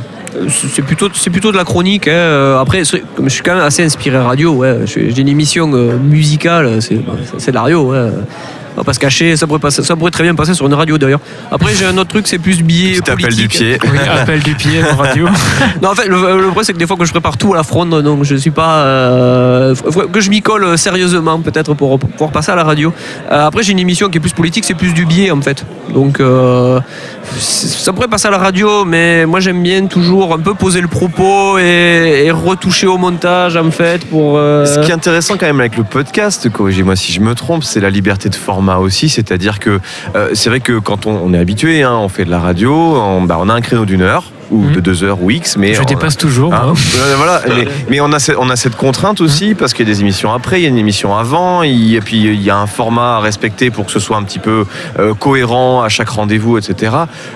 C'est 0.49 0.83
plutôt, 0.83 1.09
c'est 1.15 1.31
plutôt 1.31 1.53
de 1.53 1.57
la 1.57 1.65
chronique. 1.65 2.09
hein. 2.09 2.59
Après, 2.61 2.81
je 2.85 2.97
suis 3.29 3.43
quand 3.45 3.55
même 3.55 3.63
assez 3.65 3.85
inspiré 3.85 4.19
radio. 4.19 4.53
Ouais. 4.55 4.79
Je- 4.87 5.11
J'ai 5.11 5.21
une 5.21 5.29
émission 5.29 5.67
musicale, 5.69 6.81
c'est 6.83 6.99
c'est 7.39 7.51
de 7.53 7.55
la 7.57 7.63
radio. 7.63 7.93
Ouais. 7.93 8.09
On 8.75 8.81
va 8.81 8.85
pas 8.85 8.93
se 8.95 8.99
cacher, 8.99 9.37
ça 9.37 9.47
pourrait, 9.47 9.59
passer- 9.61 9.83
ça 9.83 9.97
pourrait 9.97 10.11
très 10.11 10.25
bien 10.25 10.35
passer 10.35 10.55
sur 10.55 10.67
une 10.67 10.75
radio 10.75 10.97
d'ailleurs. 10.99 11.21
Après, 11.51 11.75
j'ai 11.75 11.85
un 11.85 11.97
autre 11.99 12.09
truc, 12.11 12.27
c'est 12.27 12.39
plus 12.39 12.63
billet 12.63 12.99
Petit 13.01 13.11
appel 13.11 13.25
politique. 13.27 13.43
du 13.43 13.49
pied. 13.49 13.79
Oui, 13.85 13.99
appel 14.21 14.41
du 14.43 14.55
pied 14.55 14.81
en 14.91 14.97
radio. 14.97 15.27
Non, 15.83 15.91
en 15.91 15.95
fait, 15.95 16.07
le, 16.07 16.17
le 16.17 16.43
problème, 16.45 16.65
c'est 16.65 16.73
que 16.73 16.79
des 16.79 16.87
fois 16.87 16.97
que 16.97 17.05
je 17.05 17.11
prépare 17.11 17.37
tout 17.37 17.53
à 17.55 17.57
la 17.57 17.63
fronde, 17.65 18.03
donc 18.03 18.25
je 18.25 18.35
suis 18.37 18.51
pas. 18.51 18.77
euh, 18.85 19.75
que 20.13 20.21
je 20.21 20.31
m'y 20.31 20.41
colle 20.43 20.65
euh, 20.65 20.77
sérieusement, 20.77 21.41
peut-être, 21.41 21.75
pour, 21.75 21.99
pour 21.99 22.09
pouvoir 22.11 22.31
passer 22.31 22.53
à 22.53 22.55
la 22.55 22.65
radio. 22.65 22.93
Euh, 23.31 23.47
après, 23.47 23.63
j'ai 23.63 23.73
une 23.73 23.79
émission 23.79 24.09
qui 24.09 24.19
est 24.19 24.21
plus 24.21 24.33
politique, 24.33 24.65
c'est 24.65 24.75
plus 24.75 24.93
du 24.95 25.05
biais, 25.07 25.31
en 25.31 25.41
fait. 25.41 25.65
Donc, 25.93 26.21
euh, 26.21 26.81
ça 27.39 27.93
pourrait 27.93 28.09
passer 28.09 28.29
à 28.29 28.31
la 28.31 28.39
radio, 28.39 28.85
mais 28.85 29.27
moi, 29.27 29.41
j'aime 29.41 29.63
bien 29.63 29.87
toujours 29.87 30.33
un 30.35 30.39
peu 30.39 30.55
poser 30.55 30.81
le 30.81 30.89
propos 30.89 31.59
et, 31.59 32.25
et 32.27 32.31
retoucher 32.31 32.87
au 32.87 32.99
montage, 32.99 33.57
en 33.57 33.71
fait, 33.71 34.05
pour. 34.07 34.35
euh, 34.39 34.65
Ce 34.67 34.79
qui 34.81 34.91
est 34.91 34.95
intéressant 34.95 35.37
quand 35.37 35.47
même 35.47 35.61
avec 35.61 35.77
le 35.77 35.85
podcast, 35.85 36.49
corrigez-moi 36.51 36.97
si 36.97 37.13
je 37.13 37.21
me 37.21 37.35
trompe, 37.35 37.65
c'est 37.65 37.81
la 37.81 37.91
liberté 37.91 38.29
de 38.29 38.35
aussi. 38.81 39.09
C'est-à-dire 39.09 39.59
que 39.59 39.81
euh, 40.15 40.31
c'est 40.35 40.51
vrai 40.51 40.61
que 40.61 40.79
quand 40.79 41.07
on, 41.07 41.33
est 41.35 41.39
habitué, 41.39 41.83
hein, 41.83 41.95
on 41.95 42.09
fait 42.09 42.25
de 42.25 42.31
la 42.31 42.41
radio, 42.41 42.73
on, 42.75 43.23
bah, 43.23 43.39
on 43.41 43.49
a 43.49 43.55
un 43.55 43.61
créneau 43.61 43.85
d'une 43.85 44.03
heure 44.03 44.33
ou 44.53 44.63
Mhm. 44.63 44.73
de 44.75 44.81
deux 44.81 45.03
heures 45.05 45.23
ou 45.23 45.31
X, 45.31 45.57
mais 45.57 45.75
Je 45.75 45.83
dépasse 45.83 46.17
toujours. 46.17 46.53
Hein 46.55 46.67
moi. 46.67 46.75
Euh, 46.99 47.15
voilà, 47.17 47.41
mais, 47.49 47.67
mais 47.91 48.01
on, 48.01 48.13
a 48.13 48.19
cette, 48.19 48.37
on 48.39 48.49
a 48.51 48.57
cette 48.57 48.77
contrainte 48.77 49.21
aussi 49.21 49.55
parce 49.55 49.73
qu'il 49.73 49.87
y 49.89 49.91
a 49.91 49.93
des 49.95 50.01
émissions 50.01 50.33
après, 50.33 50.61
il 50.61 50.63
y 50.63 50.67
a 50.67 50.69
une 50.69 50.79
émission 50.79 51.17
avant, 51.17 51.63
et 51.63 52.01
puis 52.05 52.21
il 52.23 52.43
y 52.43 52.51
a 52.51 52.57
un 52.59 52.67
format 52.67 53.17
à 53.17 53.21
respecter 53.21 53.71
pour 53.71 53.87
que 53.87 53.93
ce 53.93 53.99
soit 53.99 54.17
un 54.17 54.23
petit 54.23 54.39
peu 54.39 54.65
euh, 54.99 55.15
cohérent 55.15 55.83
à 55.83 55.89
chaque 55.89 56.11
rendez-vous, 56.11 56.59
etc. 56.59 56.93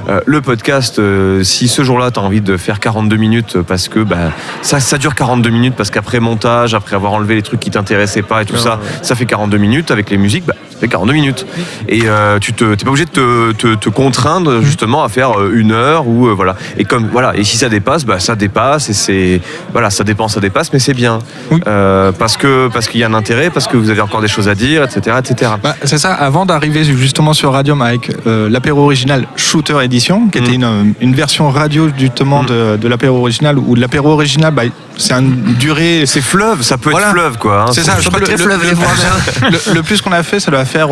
Euh, 0.09 0.21
le 0.27 0.41
podcast, 0.41 0.99
euh, 0.99 1.43
si 1.43 1.69
ce 1.69 1.83
jour-là 1.83 2.11
tu 2.11 2.21
as 2.21 2.23
envie 2.23 2.41
de 2.41 2.57
faire 2.57 2.79
42 2.81 3.17
minutes 3.17 3.59
parce 3.63 3.89
que 3.89 4.01
bah, 4.01 4.31
ça, 4.63 4.79
ça 4.81 4.99
dure 4.99 5.15
42 5.15 5.49
minutes 5.51 5.75
parce 5.77 5.91
qu'après 5.91 6.21
montage, 6.21 6.75
après 6.75 6.95
avoir 6.97 7.13
enlevé 7.15 7.35
les 7.35 7.43
trucs 7.43 7.61
qui 7.61 7.71
t'intéressaient 7.71 8.23
pas 8.23 8.43
et 8.43 8.45
tout 8.45 8.57
ça, 8.57 8.79
ça 9.03 9.15
fait 9.15 9.27
42 9.27 9.57
minutes 9.59 9.91
avec 9.91 10.11
les 10.11 10.19
musiques, 10.19 10.45
bah, 10.47 10.55
ça 10.71 10.79
fait 10.81 10.89
42 10.89 11.13
minutes. 11.15 11.47
Et 11.89 12.03
tu 12.41 12.53
t'es 12.53 12.77
pas 12.77 12.91
obligé 12.91 13.05
de 13.07 13.11
te, 13.11 13.53
te- 13.53 13.75
te 13.75 13.89
contraindre 13.89 14.61
justement 14.63 15.03
à 15.05 15.09
faire 15.09 15.33
une 15.53 15.73
heure 15.73 16.07
ou 16.07 16.29
voilà. 16.35 16.57
Et 16.77 16.85
comme 16.85 17.06
voilà, 17.11 17.35
et 17.37 17.44
si 17.44 17.56
ça 17.56 17.69
dépasse, 17.69 18.05
bah 18.05 18.19
ça 18.19 18.35
dépasse 18.35 18.88
et 18.91 18.94
c'est 18.94 19.41
voilà, 19.73 19.91
ça 19.91 20.05
dépend, 20.05 20.29
ça 20.29 20.41
dépasse, 20.41 20.73
mais 20.73 20.79
c'est 20.79 20.94
bien 20.94 21.19
Oui. 21.50 21.61
Euh, 21.67 22.12
parce 22.12 22.37
que 22.37 22.69
parce 22.73 22.87
qu'il 22.88 23.00
y 23.00 23.05
a 23.05 23.08
un 23.08 23.14
intérêt, 23.14 23.50
parce 23.50 23.67
que 23.67 23.76
vous 23.76 23.91
avez 23.91 24.00
encore 24.00 24.20
des 24.20 24.29
choses 24.29 24.49
à 24.49 24.55
dire, 24.55 24.82
etc., 24.85 25.17
etc. 25.19 25.53
Bah, 25.62 25.75
c'est 25.85 25.99
ça, 25.99 26.12
avant 26.14 26.47
d'arriver 26.47 26.85
justement 26.85 27.32
sur 27.32 27.53
Radium 27.53 27.82
avec 27.82 28.11
euh, 28.26 28.49
l'apéro 28.49 28.82
original 28.85 29.26
Shooter 29.37 29.79
Edition, 29.82 30.29
qui 30.29 30.38
était 30.38 30.53
Mm. 30.53 30.62
une, 30.62 30.94
une 31.00 31.14
version 31.14 31.50
radio 31.50 31.88
justement 31.99 32.43
Mm. 32.43 32.47
de, 32.47 32.76
de 32.76 32.88
l'apéro 32.88 33.19
original, 33.19 33.58
où 33.58 33.75
l'apéro 33.75 34.11
original, 34.11 34.53
bah, 34.53 34.62
c'est 34.97 35.14
une 35.14 35.55
durée. 35.58 36.05
C'est 36.06 36.20
fleuve, 36.23 36.62
ça 36.62 36.79
peut 36.79 36.91
Voilà. 36.91 37.06
être 37.08 37.12
fleuve 37.12 37.38
quoi. 37.38 37.62
hein. 37.69 37.73
C'est 37.73 37.82
ça, 37.82 37.97
je 38.00 38.08
le, 38.08 38.11
fleuve, 38.37 38.62
le- 38.62 38.70
les 38.70 38.70
le- 38.70 39.50
le- 39.69 39.75
le 39.75 39.82
plus 39.82 40.00
qu'on 40.00 40.12
a 40.12 40.23
fait, 40.23 40.41
ça 40.41 40.50
doit 40.50 40.64
faire 40.64 40.88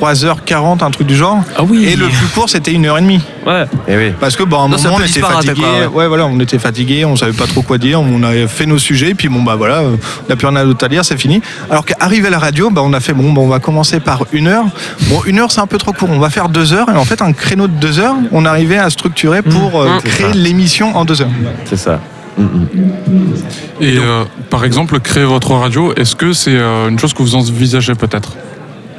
3h40, 0.00 0.84
un 0.84 0.90
truc 0.90 1.06
du 1.06 1.16
genre. 1.16 1.42
Ah 1.56 1.62
oui. 1.64 1.84
Et 1.86 1.96
le 1.96 2.06
plus 2.08 2.26
court, 2.34 2.48
c'était 2.48 2.72
une 2.72 2.86
heure 2.86 2.98
et 2.98 3.00
demie. 3.02 3.20
Ouais. 3.46 3.64
Eh 3.88 3.96
oui. 3.96 4.12
Parce 4.18 4.36
que, 4.36 4.42
bah, 4.42 4.58
à 4.58 4.60
un 4.62 4.68
Non, 4.68 4.76
c'est 4.78 4.86
un 4.86 4.90
moment, 4.90 5.02
on 5.04 5.06
était 5.06 5.20
fatigué. 5.20 5.54
quoi, 5.60 5.70
ouais. 5.70 5.86
ouais. 5.86 6.08
voilà, 6.08 6.26
on 6.26 6.38
était 6.40 6.58
fatigué, 6.58 7.04
on 7.04 7.16
savait 7.16 7.32
pas 7.32 7.46
trop 7.46 7.62
quoi 7.62 7.78
dire, 7.78 8.00
on 8.00 8.22
avait 8.22 8.46
fait 8.48 8.66
nos 8.66 8.78
sujets, 8.78 9.14
puis 9.14 9.28
bon, 9.28 9.42
bah 9.42 9.54
voilà, 9.56 9.82
on 9.82 9.98
n'a 10.28 10.36
plus 10.36 10.46
rien 10.46 10.64
d'autre 10.64 10.84
à 10.84 10.88
dire, 10.88 11.04
c'est 11.04 11.16
fini. 11.18 11.40
Alors 11.70 11.84
qu'arrivé 11.84 12.28
à 12.28 12.30
la 12.30 12.38
radio, 12.38 12.70
bah, 12.70 12.82
on 12.84 12.92
a 12.92 13.00
fait, 13.00 13.12
bon, 13.12 13.32
bah, 13.32 13.40
on 13.40 13.48
va 13.48 13.58
commencer 13.58 14.00
par 14.00 14.24
une 14.32 14.48
heure. 14.48 14.64
Bon, 15.08 15.22
une 15.26 15.38
heure, 15.38 15.50
c'est 15.52 15.60
un 15.60 15.66
peu 15.66 15.78
trop 15.78 15.92
court, 15.92 16.08
on 16.10 16.18
va 16.18 16.30
faire 16.30 16.48
deux 16.48 16.72
heures, 16.72 16.88
et 16.90 16.96
en 16.96 17.04
fait, 17.04 17.22
un 17.22 17.32
créneau 17.32 17.66
de 17.68 17.72
deux 17.74 17.98
heures, 17.98 18.16
on 18.32 18.44
arrivait 18.44 18.78
à 18.78 18.90
structurer 18.90 19.42
pour 19.42 19.80
euh, 19.80 19.86
Mmh. 19.96 20.00
créer 20.02 20.32
l'émission 20.34 20.96
en 20.96 21.04
deux 21.04 21.22
heures. 21.22 21.30
C'est 21.64 21.76
ça. 21.76 22.00
Mm, 22.36 22.42
mm. 22.42 23.34
Et 23.80 23.96
euh, 23.98 24.24
par 24.50 24.64
exemple, 24.64 24.98
créer 25.00 25.24
votre 25.24 25.52
radio, 25.52 25.94
est-ce 25.94 26.14
que 26.16 26.32
c'est 26.32 26.54
euh, 26.56 26.88
une 26.88 26.98
chose 26.98 27.14
que 27.14 27.22
vous 27.22 27.34
envisagez 27.34 27.94
peut-être? 27.94 28.32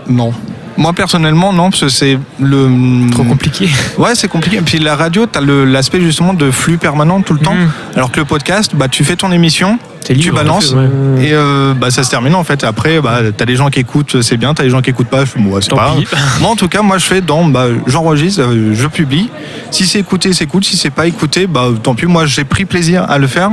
Non. 0.10 0.32
Moi 0.78 0.94
personnellement 0.94 1.52
non 1.54 1.70
parce 1.72 1.82
que 1.82 1.90
c'est 1.90 2.20
le 2.40 2.70
Trop 3.12 3.24
compliqué. 3.24 3.68
ouais 3.98 4.14
c'est 4.16 4.28
compliqué. 4.28 4.58
Et 4.58 4.62
puis 4.62 4.78
la 4.80 4.96
radio 4.96 5.26
t'as 5.26 5.42
le- 5.42 5.66
l'aspect 5.66 6.00
justement 6.02 6.34
de 6.34 6.52
flux 6.52 6.78
permanent 6.78 7.22
tout 7.22 7.34
le 7.34 7.40
temps. 7.40 7.56
Mhm. 7.56 7.70
alors 7.96 8.12
que 8.12 8.20
le 8.20 8.26
podcast 8.26 8.72
bah 8.76 8.88
tu 8.88 9.04
fais 9.04 9.16
ton 9.16 9.32
émission 9.32 9.80
tu 10.06 10.32
balances 10.32 10.72
en 10.72 10.76
fait, 10.78 10.82
ouais. 11.22 11.28
et 11.28 11.34
euh, 11.34 11.74
bah 11.74 11.92
ça 11.92 12.02
se 12.02 12.10
termine 12.10 12.34
en 12.36 12.44
fait. 12.46 12.64
Après 12.64 13.02
bah 13.02 13.20
t'as 13.36 13.44
des 13.46 13.58
gens 13.58 13.70
qui 13.70 13.80
écoutent 13.80 14.22
c'est 14.22 14.38
bien. 14.38 14.54
T'as 14.54 14.64
des 14.64 14.70
gens 14.70 14.82
qui 14.82 14.90
écoutent 14.92 15.10
pas 15.10 15.24
bon, 15.36 15.50
ouais, 15.52 15.62
c'est 15.62 15.76
pas 15.76 15.96
pis. 15.98 16.08
moi 16.40 16.52
en 16.52 16.56
tout 16.56 16.70
cas 16.70 16.82
moi 16.82 16.98
je 16.98 17.04
fais 17.06 17.20
dans 17.20 17.44
bah, 17.46 17.66
j'enregistre 17.88 18.42
euh, 18.44 18.74
je 18.74 18.88
publie. 18.88 19.30
Si 19.72 19.86
c'est 19.86 20.00
écouté 20.00 20.32
c'est 20.32 20.46
cool 20.46 20.64
si 20.64 20.78
c'est 20.78 20.92
pas 20.92 21.08
écouté 21.08 21.46
bah 21.48 21.66
tant 21.84 21.94
pis. 21.94 22.06
Moi 22.06 22.26
j'ai 22.26 22.46
pris 22.46 22.64
plaisir 22.64 23.04
à 23.10 23.18
le 23.18 23.28
faire 23.28 23.50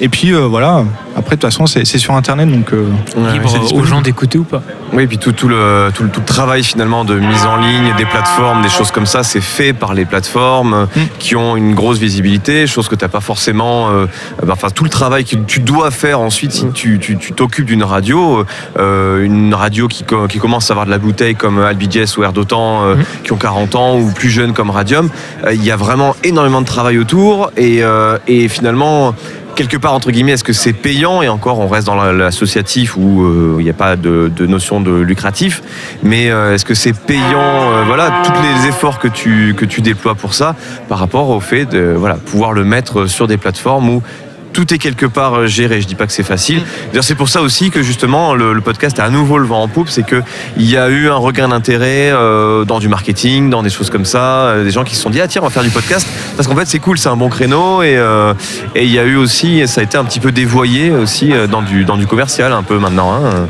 et 0.00 0.08
puis 0.08 0.32
euh, 0.32 0.46
voilà 0.46 0.84
après 1.16 1.36
de 1.36 1.40
toute 1.40 1.50
façon 1.50 1.66
c'est 1.66 1.84
c'est 1.84 1.98
sur 1.98 2.14
internet 2.14 2.48
donc 2.50 2.72
euh, 2.72 2.86
Ouais, 3.16 3.32
Libre 3.32 3.74
aux 3.74 3.84
gens 3.84 4.00
d'écouter 4.00 4.38
ou 4.38 4.44
pas. 4.44 4.62
Oui, 4.92 5.02
et 5.02 5.06
puis 5.06 5.18
tout, 5.18 5.32
tout 5.32 5.48
le, 5.48 5.90
tout, 5.94 6.02
le, 6.04 6.08
tout 6.08 6.20
le 6.20 6.24
travail 6.26 6.62
finalement 6.64 7.04
de 7.04 7.14
mise 7.18 7.44
en 7.44 7.56
ligne, 7.56 7.92
des 7.98 8.06
plateformes, 8.06 8.62
des 8.62 8.70
choses 8.70 8.90
comme 8.90 9.04
ça, 9.04 9.22
c'est 9.22 9.42
fait 9.42 9.74
par 9.74 9.92
les 9.92 10.06
plateformes 10.06 10.86
Mm. 10.96 11.00
qui 11.18 11.36
ont 11.36 11.56
une 11.56 11.74
grosse 11.74 11.98
visibilité, 11.98 12.66
chose 12.66 12.88
que 12.88 12.94
tu 12.94 13.04
n'as 13.04 13.08
pas 13.10 13.20
forcément. 13.20 13.90
euh, 13.90 14.06
bah, 14.46 14.54
Enfin, 14.56 14.68
tout 14.70 14.84
le 14.84 14.90
travail 14.90 15.24
que 15.26 15.36
tu 15.36 15.60
dois 15.60 15.90
faire 15.90 16.20
ensuite 16.20 16.52
si 16.52 16.70
tu 16.72 16.98
tu- 16.98 17.18
tu 17.18 17.32
t'occupes 17.32 17.66
d'une 17.66 17.82
radio, 17.84 18.44
euh, 18.78 19.22
une 19.24 19.52
radio 19.54 19.88
qui, 19.88 20.04
qui 20.28 20.38
commence 20.38 20.70
à 20.70 20.72
avoir 20.72 20.86
de 20.86 20.90
la 20.90 20.98
bouteille 20.98 21.34
comme 21.34 21.58
Albiges 21.60 22.16
ou 22.16 22.22
Air 22.24 22.32
d'Otan, 22.32 22.84
euh, 22.84 22.94
Mm. 22.96 23.04
qui 23.24 23.32
ont 23.32 23.36
40 23.36 23.74
ans 23.74 23.98
ou 23.98 24.10
plus 24.12 24.30
jeunes 24.30 24.52
comme 24.54 24.70
Radium, 24.70 25.10
euh, 25.44 25.52
il 25.52 25.62
y 25.64 25.70
a 25.70 25.76
vraiment 25.76 26.16
énormément 26.24 26.60
de 26.62 26.66
travail 26.66 26.98
autour 26.98 27.50
et, 27.58 27.82
euh, 27.82 28.16
et 28.26 28.48
finalement 28.48 29.14
quelque 29.58 29.76
part 29.76 29.92
entre 29.92 30.12
guillemets 30.12 30.32
est-ce 30.32 30.44
que 30.44 30.52
c'est 30.52 30.72
payant 30.72 31.20
et 31.20 31.28
encore 31.28 31.58
on 31.58 31.66
reste 31.66 31.88
dans 31.88 31.96
la- 31.96 32.12
l'associatif 32.12 32.96
où 32.96 33.24
euh, 33.24 33.56
il 33.58 33.64
n'y 33.64 33.70
a 33.70 33.74
pas 33.74 33.96
de, 33.96 34.30
notion 34.46 34.80
de 34.80 34.92
lucratif 34.92 35.62
mais 36.04 36.30
euh, 36.30 36.54
est-ce 36.54 36.64
que 36.64 36.74
c'est 36.74 36.92
payant 36.92 37.72
euh, 37.72 37.82
voilà 37.84 38.12
tous 38.24 38.32
les 38.40 38.68
efforts 38.68 39.00
que 39.00 39.08
tu 39.08 39.54
que 39.56 39.64
tu 39.64 39.80
déploies 39.80 40.14
pour 40.14 40.32
ça 40.32 40.54
par 40.88 40.98
rapport 41.00 41.28
au 41.30 41.40
fait 41.40 41.64
de 41.66 41.96
pouvoir 42.26 42.52
le 42.52 42.62
mettre 42.64 43.06
sur 43.06 43.26
des 43.26 43.36
plateformes 43.36 43.88
où 43.88 44.02
tout 44.52 44.72
est 44.74 44.78
quelque 44.78 45.06
part 45.06 45.34
euh, 45.34 45.46
géré. 45.46 45.80
Je 45.80 45.86
dis 45.86 45.94
pas 45.94 46.06
que 46.06 46.12
c'est 46.12 46.22
facile. 46.22 46.62
C'est 47.00 47.14
pour 47.14 47.28
ça 47.28 47.42
aussi 47.42 47.70
que 47.70 47.82
justement 47.82 48.34
le, 48.34 48.52
le 48.52 48.60
podcast 48.60 48.98
a 48.98 49.04
à 49.04 49.10
nouveau 49.10 49.38
le 49.38 49.46
vent 49.46 49.62
en 49.62 49.68
poupe, 49.68 49.88
c'est 49.88 50.02
que 50.04 50.22
il 50.56 50.68
y 50.68 50.76
a 50.76 50.88
eu 50.88 51.08
un 51.08 51.14
regain 51.16 51.48
d'intérêt 51.48 52.10
euh, 52.12 52.64
dans 52.64 52.78
du 52.80 52.88
marketing, 52.88 53.50
dans 53.50 53.62
des 53.62 53.70
choses 53.70 53.90
comme 53.90 54.04
ça, 54.04 54.18
euh, 54.46 54.64
des 54.64 54.70
gens 54.70 54.84
qui 54.84 54.94
se 54.96 55.02
sont 55.02 55.10
dit 55.10 55.20
ah 55.20 55.28
tiens 55.28 55.42
on 55.42 55.46
va 55.46 55.50
faire 55.50 55.62
du 55.62 55.70
podcast 55.70 56.06
parce 56.36 56.48
qu'en 56.48 56.56
fait 56.56 56.66
c'est 56.66 56.78
cool, 56.80 56.98
c'est 56.98 57.08
un 57.08 57.16
bon 57.16 57.28
créneau 57.28 57.82
et 57.82 57.96
euh, 57.96 58.34
et 58.74 58.84
il 58.84 58.90
y 58.92 58.98
a 58.98 59.04
eu 59.04 59.16
aussi 59.16 59.66
ça 59.68 59.80
a 59.80 59.84
été 59.84 59.96
un 59.98 60.04
petit 60.04 60.20
peu 60.20 60.32
dévoyé 60.32 60.90
aussi 60.90 61.32
euh, 61.32 61.46
dans 61.46 61.62
du 61.62 61.84
dans 61.84 61.96
du 61.96 62.06
commercial 62.06 62.52
un 62.52 62.62
peu 62.62 62.78
maintenant. 62.78 63.12
hein. 63.14 63.46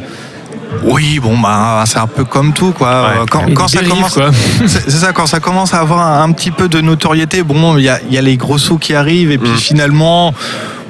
oui 0.83 1.19
bon 1.19 1.39
bah 1.39 1.83
c'est 1.87 1.99
un 1.99 2.07
peu 2.07 2.25
comme 2.25 2.53
tout 2.53 2.73
quoi 2.73 2.89
Ouais. 3.09 3.27
Quand, 3.55 3.69
ça 3.69 3.83
commence 3.83 4.15
quoi. 4.15 4.31
C'est 4.67 4.91
ça, 4.91 5.13
quand 5.13 5.27
ça 5.27 5.41
commence 5.41 5.73
à 5.75 5.79
avoir 5.81 6.01
un, 6.07 6.23
un 6.23 6.33
petit 6.33 6.51
peu 6.51 6.69
de 6.69 6.81
notoriété, 6.81 7.43
bon, 7.43 7.77
il 7.79 7.85
y 7.85 7.89
a, 7.89 7.99
il 8.09 8.13
y 8.15 8.19
a 8.19 8.23
les 8.23 8.37
gros 8.37 8.59
sous 8.59 8.79
qui 8.79 8.95
arrivent, 8.95 9.31
et 9.31 9.39
puis 9.39 9.51
Mm. 9.51 9.57
finalement, 9.57 10.35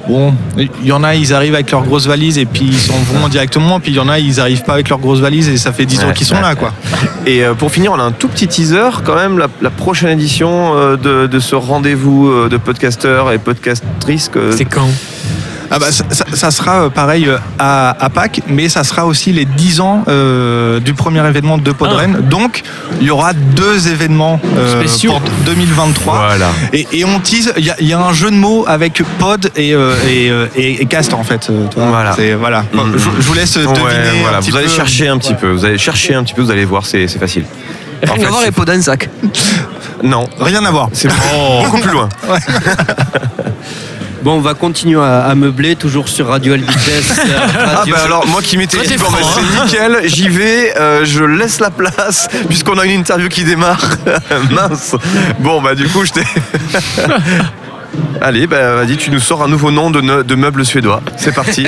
bon, 0.09 0.33
il 0.57 0.69
y 0.85 0.91
en 0.91 1.03
a, 1.03 1.15
ils 1.15 1.33
arrivent 1.33 1.53
avec 1.53 1.69
leurs 1.71 1.83
grosses 1.83 2.07
valises 2.07 2.37
et 2.37 2.45
puis 2.45 2.65
ils 2.65 2.77
s'en 2.77 2.97
vont 2.97 3.27
directement. 3.29 3.79
Puis 3.79 3.91
il 3.91 3.95
y 3.95 3.99
en 3.99 4.09
a, 4.09 4.19
ils 4.19 4.39
arrivent 4.39 4.63
pas 4.63 4.73
avec 4.73 4.89
leurs 4.89 4.99
grosses 4.99 5.19
valises 5.19 5.47
et 5.47 5.57
ça 5.57 5.71
fait 5.71 5.85
10 5.85 6.03
ans 6.03 6.13
qu'ils 6.13 6.25
sont 6.25 6.35
ouais, 6.35 6.41
là, 6.41 6.55
quoi. 6.55 6.73
Et 7.25 7.43
euh, 7.43 7.53
pour 7.53 7.71
finir, 7.71 7.91
on 7.93 7.99
a 7.99 8.03
un 8.03 8.11
tout 8.11 8.27
petit 8.27 8.47
teaser 8.47 8.89
quand 9.05 9.15
même, 9.15 9.37
la, 9.37 9.47
la 9.61 9.69
prochaine 9.69 10.09
édition 10.09 10.75
euh, 10.75 10.97
de, 10.97 11.27
de 11.27 11.39
ce 11.39 11.55
rendez-vous 11.55 12.29
euh, 12.29 12.49
de 12.49 12.57
podcasteurs 12.57 13.31
et 13.31 13.37
podcastrices. 13.37 14.31
C'est 14.51 14.65
quand? 14.65 14.89
Ah 15.71 15.77
bah, 15.79 15.91
ça, 15.91 16.03
ça- 16.09 16.25
ça 16.33 16.51
sera 16.51 16.83
euh, 16.85 16.89
pareil 16.89 17.27
euh, 17.27 17.37
à, 17.59 17.95
à 18.03 18.09
Pâques, 18.09 18.41
mais 18.47 18.69
ça 18.69 18.83
sera 18.83 19.05
aussi 19.05 19.31
les 19.31 19.45
10 19.45 19.81
ans 19.81 20.03
euh, 20.07 20.79
du 20.79 20.93
premier 20.93 21.25
événement 21.27 21.57
de 21.57 21.71
Podren. 21.71 22.21
Donc, 22.29 22.63
il 22.99 23.07
y 23.07 23.11
aura 23.11 23.33
deux 23.33 23.87
événements 23.87 24.39
euh, 24.57 24.79
Spéciaux. 24.79 25.11
pour 25.11 25.21
2023. 25.45 26.13
Voilà. 26.15 26.49
Et, 26.73 26.87
et 26.91 27.05
on 27.05 27.19
tease, 27.19 27.53
il 27.57 27.65
y, 27.65 27.69
a- 27.69 27.75
il 27.79 27.87
y 27.87 27.93
a 27.93 27.99
un 27.99 28.13
jeu 28.13 28.31
de 28.31 28.35
mots 28.35 28.65
avec 28.67 29.01
pod 29.19 29.51
et, 29.55 29.73
euh, 29.75 29.93
et, 30.07 30.31
et- 30.55 30.81
et 30.81 30.85
cast 30.85 31.13
en 31.13 31.23
fait. 31.23 31.51
Voilà. 31.75 32.15
Voilà. 32.39 32.63
Mhm. 32.73 32.93
je, 32.93 32.99
je 32.99 33.07
vous 33.27 33.33
laisse 33.33 33.53
deviner. 33.55 33.79
Ouais, 33.79 33.91
un 34.17 34.21
voilà. 34.21 34.39
petit 34.39 34.51
Vous 34.51 34.57
allez 34.57 34.67
chercher 34.69 35.07
un 35.07 35.17
petit 35.17 35.33
peu. 35.35 35.51
Vous 35.51 35.65
allez 35.65 35.77
chercher 35.77 36.15
un 36.15 36.23
petit 36.23 36.33
peu. 36.33 36.41
Vous 36.41 36.51
allez 36.51 36.65
voir, 36.65 36.85
c'est 36.85 37.07
c'est 37.07 37.19
facile. 37.19 37.45
Rien 38.01 38.11
En 38.13 38.15
fait, 38.15 38.25
à 38.25 38.29
voir 38.29 38.41
les 38.43 38.51
pots 38.51 38.65
d'un 38.65 38.81
sac. 38.81 39.09
Non, 40.01 40.27
Rien 40.39 40.63
à 40.65 40.71
voir. 40.71 40.89
c'est 40.93 41.09
beaucoup 41.63 41.77
plus 41.79 41.91
loin. 41.91 42.07
Bon, 44.21 44.33
on 44.33 44.41
va 44.41 44.53
continuer 44.53 44.99
à, 45.01 45.21
à 45.25 45.35
meubler, 45.35 45.75
toujours 45.77 46.09
sur 46.09 46.27
Radio 46.27 46.53
El 46.53 46.61
Vitesse. 46.61 47.19
euh, 47.19 47.37
Ah 47.55 47.83
bah 47.89 47.97
alors 48.03 48.27
moi 48.27 48.41
qui 48.41 48.57
m'étais 48.57 48.77
dit 48.85 48.97
bon 48.97 49.05
bah, 49.11 49.17
c'est 49.23 49.63
nickel, 49.63 49.99
j'y 50.05 50.27
vais, 50.27 50.77
euh, 50.77 51.05
je 51.05 51.23
laisse 51.23 51.59
la 51.59 51.69
place 51.69 52.27
puisqu'on 52.49 52.77
a 52.77 52.85
une 52.85 52.99
interview 52.99 53.29
qui 53.29 53.43
démarre. 53.45 53.79
Mince. 54.51 54.95
Bon 55.39 55.61
bah 55.61 55.73
du 55.75 55.87
coup 55.87 56.03
je 56.05 56.11
t'ai. 56.11 56.23
Allez 58.21 58.45
bah 58.45 58.75
vas-y 58.75 58.97
tu 58.97 59.09
nous 59.09 59.19
sors 59.19 59.41
un 59.43 59.47
nouveau 59.47 59.71
nom 59.71 59.89
de, 59.89 60.01
ne- 60.01 60.21
de 60.23 60.35
meubles 60.35 60.65
suédois. 60.65 61.01
C'est 61.17 61.33
parti. 61.33 61.65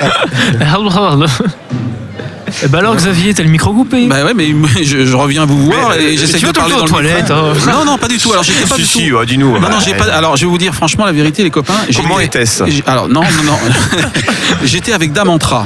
Eh 2.64 2.68
ben 2.68 2.80
alors 2.80 2.96
Xavier, 2.96 3.34
t'as 3.34 3.44
le 3.44 3.50
micro 3.50 3.74
coupé. 3.74 4.08
Bah 4.08 4.24
ouais, 4.24 4.34
mais 4.34 4.50
je, 4.84 5.06
je 5.06 5.16
reviens 5.16 5.46
vous 5.46 5.66
voir 5.66 5.90
Mais, 5.98 6.04
et 6.04 6.08
euh, 6.08 6.20
j'essaie 6.20 6.38
tu 6.40 6.46
de 6.46 6.48
vas 6.48 6.54
tout 6.54 6.60
le 6.60 6.60
parler 6.60 6.72
temps 6.74 6.80
dans 6.80 6.98
aux 6.98 7.02
le 7.02 7.08
micro. 7.14 7.34
hein. 7.34 7.54
Non, 7.72 7.86
non, 7.86 7.98
pas 7.98 8.08
du 8.08 8.18
tout. 8.18 8.32
Alors 8.32 8.44
j'étais 8.44 8.64
pas 8.68 8.76
si 8.76 8.82
du 8.82 8.88
si, 8.88 9.10
tout. 9.10 9.16
ouais, 9.16 9.26
dis-nous. 9.26 9.54
Non, 9.60 9.70
non, 9.70 9.80
j'ai 9.84 9.94
pas. 9.94 10.06
Alors, 10.06 10.36
je 10.38 10.46
vais 10.46 10.52
vous 10.52 10.58
dire 10.58 10.74
franchement 10.74 11.06
la 11.06 11.12
vérité, 11.12 11.44
les 11.44 11.50
copains. 11.50 11.74
Comment 11.96 12.20
j'étais- 12.20 12.40
était-ce? 12.42 12.64
j'ai- 12.68 12.84
Alors, 12.88 13.08
non, 13.10 13.22
non, 13.22 13.44
non. 13.54 13.58
J'étais 14.64 14.94
avec 14.94 15.12
Damantra. 15.14 15.66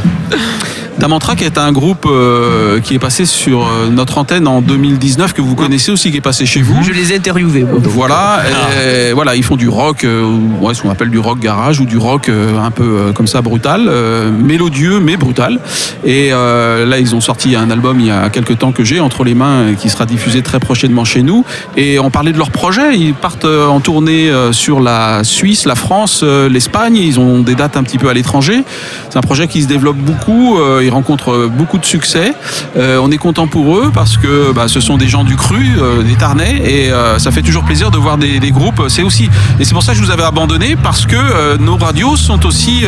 Damantra, 1.00 1.36
qui 1.36 1.44
est 1.44 1.58
un 1.58 1.72
groupe 1.72 2.06
euh, 2.06 2.80
qui 2.80 2.94
est 2.96 3.00
passé 3.00 3.26
sur 3.26 3.68
euh, 3.68 3.90
notre 3.90 4.18
antenne 4.18 4.48
en 4.48 4.62
2019, 4.62 5.34
que 5.34 5.42
vous 5.42 5.56
connaissez 5.56 5.92
aussi, 5.92 6.10
qui 6.12 6.18
est 6.18 6.22
passé 6.22 6.46
chez 6.46 6.62
vous. 6.62 6.82
Je 6.84 6.92
les 6.92 7.12
ai 7.12 7.18
interviewés. 7.18 7.64
moi. 7.64 7.80
Voilà, 7.84 8.40
et 8.82 9.12
voilà, 9.14 9.36
ils 9.36 9.44
font 9.44 9.58
du 9.58 9.68
rock, 9.68 10.04
euh, 10.06 10.24
ouais, 10.62 10.74
ce 10.74 10.82
qu'on 10.82 10.90
appelle 10.90 11.10
du 11.10 11.20
rock 11.20 11.40
garage 11.40 11.80
ou 11.80 11.86
du 11.86 11.98
rock 11.98 12.30
euh, 12.30 12.58
un 12.60 12.72
peu 12.72 12.84
euh, 12.84 13.12
comme 13.12 13.28
ça 13.28 13.42
brutal, 13.42 13.88
euh, 13.88 14.32
mélodieux 14.32 15.00
mais 15.00 15.18
brutal. 15.18 15.60
Et 16.06 16.30
euh, 16.32 16.86
là, 16.86 16.98
ils 17.00 17.14
ont 17.14 17.22
sorti 17.22 17.56
un 17.56 17.70
album 17.70 18.00
il 18.00 18.08
y 18.08 18.12
a 18.12 18.30
quelques 18.30 18.58
temps 18.60 18.72
que 18.72 18.84
j'ai 18.84 19.00
entre 19.02 19.24
les 19.24 19.36
mains, 19.36 19.70
et 19.70 19.76
qui 19.76 19.90
sera 19.90 20.06
diffusé 20.06 20.42
très 20.44 20.60
prochainement 20.60 21.04
chez 21.04 21.24
nous. 21.24 21.44
Et 21.76 22.00
on 22.00 22.10
parlait 22.10 22.32
de 22.32 22.38
leur 22.38 22.52
projet. 22.52 22.96
Ils 22.96 23.14
partent 23.14 23.46
en 23.46 23.80
tournée 23.82 24.30
euh, 24.30 24.54
sur 24.54 24.80
la 24.80 25.24
Suisse, 25.24 25.66
la 25.66 25.76
France, 25.76 26.22
euh, 26.24 26.48
l'Espagne. 26.48 26.96
Ils 26.96 27.20
ont 27.20 27.40
des 27.40 27.56
dates 27.56 27.76
un 27.76 27.84
petit 27.84 27.98
peu 27.98 28.08
à 28.08 28.14
l'étranger. 28.14 28.64
C'est 29.10 29.18
un 29.18 29.22
projet 29.22 29.48
qui 29.48 29.62
se 29.62 29.68
développe 29.68 29.98
beaucoup. 29.98 30.58
Ils 30.86 30.92
rencontrent 30.92 31.34
euh, 31.34 31.48
beaucoup 31.52 31.78
de 31.78 31.86
succès. 31.86 32.34
Euh, 32.78 33.00
on 33.02 33.12
est 33.12 33.18
content 33.18 33.48
pour 33.48 33.78
eux 33.78 33.92
parce 33.94 34.18
que 34.18 34.52
bah, 34.54 34.68
ce 34.68 34.80
sont 34.80 34.98
des 34.98 35.08
gens 35.08 35.24
du 35.24 35.36
cru, 35.36 35.66
euh, 35.80 36.04
des 36.04 36.16
Tarnais, 36.16 36.62
et 36.66 36.92
ça 37.18 37.32
fait 37.32 37.42
toujours 37.42 37.64
plaisir 37.64 37.92
de 37.92 37.98
voir 37.98 38.18
des, 38.18 38.40
des 38.40 38.52
groupes. 38.52 38.84
C'est 38.88 39.04
aussi, 39.04 39.30
et 39.60 39.66
c'est 39.66 39.74
pour 39.74 39.84
ça 39.84 39.92
que 39.94 39.98
je 40.00 40.04
vous 40.04 40.12
avais 40.12 40.24
abandonné 40.24 40.76
parce 40.82 41.06
que 41.06 41.58
nos 41.58 41.76
radios 41.78 42.16
sont 42.16 42.46
aussi 42.46 42.82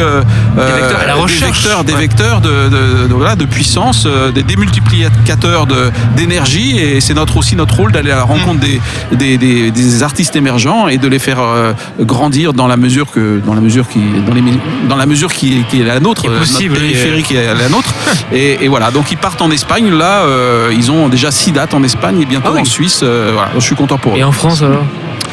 vecteurs 0.56 1.00
à 1.02 1.06
la 1.06 1.16
des 1.26 1.34
vecteurs, 1.34 1.84
des 1.84 1.94
Ouais. 1.94 2.00
vecteurs 2.00 2.42
de, 2.42 2.70
de- 2.70 3.08
de- 3.08 3.14
voilà, 3.14 3.36
de 3.36 3.46
puissance, 3.46 4.08
des 4.34 4.44
démultiplicateurs 4.44 5.68
d'énergie, 6.16 6.78
et 6.80 7.02
c'est 7.02 7.14
notre 7.14 7.38
aussi 7.38 7.56
notre 7.56 7.76
rôle 7.76 7.92
d'aller 7.92 8.12
à 8.12 8.18
la 8.18 8.24
rencontre 8.24 8.60
des, 8.60 8.80
des, 9.14 9.38
des- 9.38 9.72
des 9.72 10.04
artistes 10.04 10.36
émergents 10.36 10.88
et 10.88 10.98
de 10.98 11.08
les 11.08 11.20
faire 11.20 11.40
euh, 11.40 11.74
grandir 12.00 12.54
dans 12.54 12.68
la 12.68 12.78
mesure 12.78 13.12
que 13.12 13.42
dans 13.46 13.54
la 13.54 13.62
mesure 13.62 13.88
qui 13.88 14.00
dans, 14.26 14.34
les, 14.34 14.44
dans 14.90 14.96
la 14.96 15.06
mesure 15.06 15.32
qui 15.34 15.60
est, 15.60 15.64
qui 15.68 15.82
est 15.82 15.86
la 15.86 16.00
nôtre, 16.00 16.26
est 16.26 16.38
possible, 16.40 16.76
notre 16.80 17.24
qui 17.28 17.36
est 17.36 17.54
la 17.56 17.70
nôtre. 17.70 17.87
Et, 18.32 18.64
et 18.64 18.68
voilà, 18.68 18.92
donc 18.92 19.12
ils 19.12 19.18
partent 19.18 19.42
en 19.42 19.52
Espagne. 19.52 19.90
Là, 19.92 20.22
euh, 20.24 20.72
ils 20.74 20.92
ont 20.92 21.10
déjà 21.10 21.32
six 21.32 21.52
dates 21.52 21.74
en 21.74 21.84
Espagne 21.84 22.22
et 22.22 22.26
bientôt 22.26 22.50
Ah 22.52 22.56
oui. 22.56 22.62
en 22.62 22.66
Suisse. 22.66 23.02
euh, 23.04 23.32
voilà, 23.34 23.50
je 23.56 23.60
suis 23.60 23.76
content 23.76 23.98
pour 23.98 24.14
eux. 24.14 24.18
Et 24.18 24.24
en 24.24 24.32
France 24.32 24.62
alors? 24.62 24.84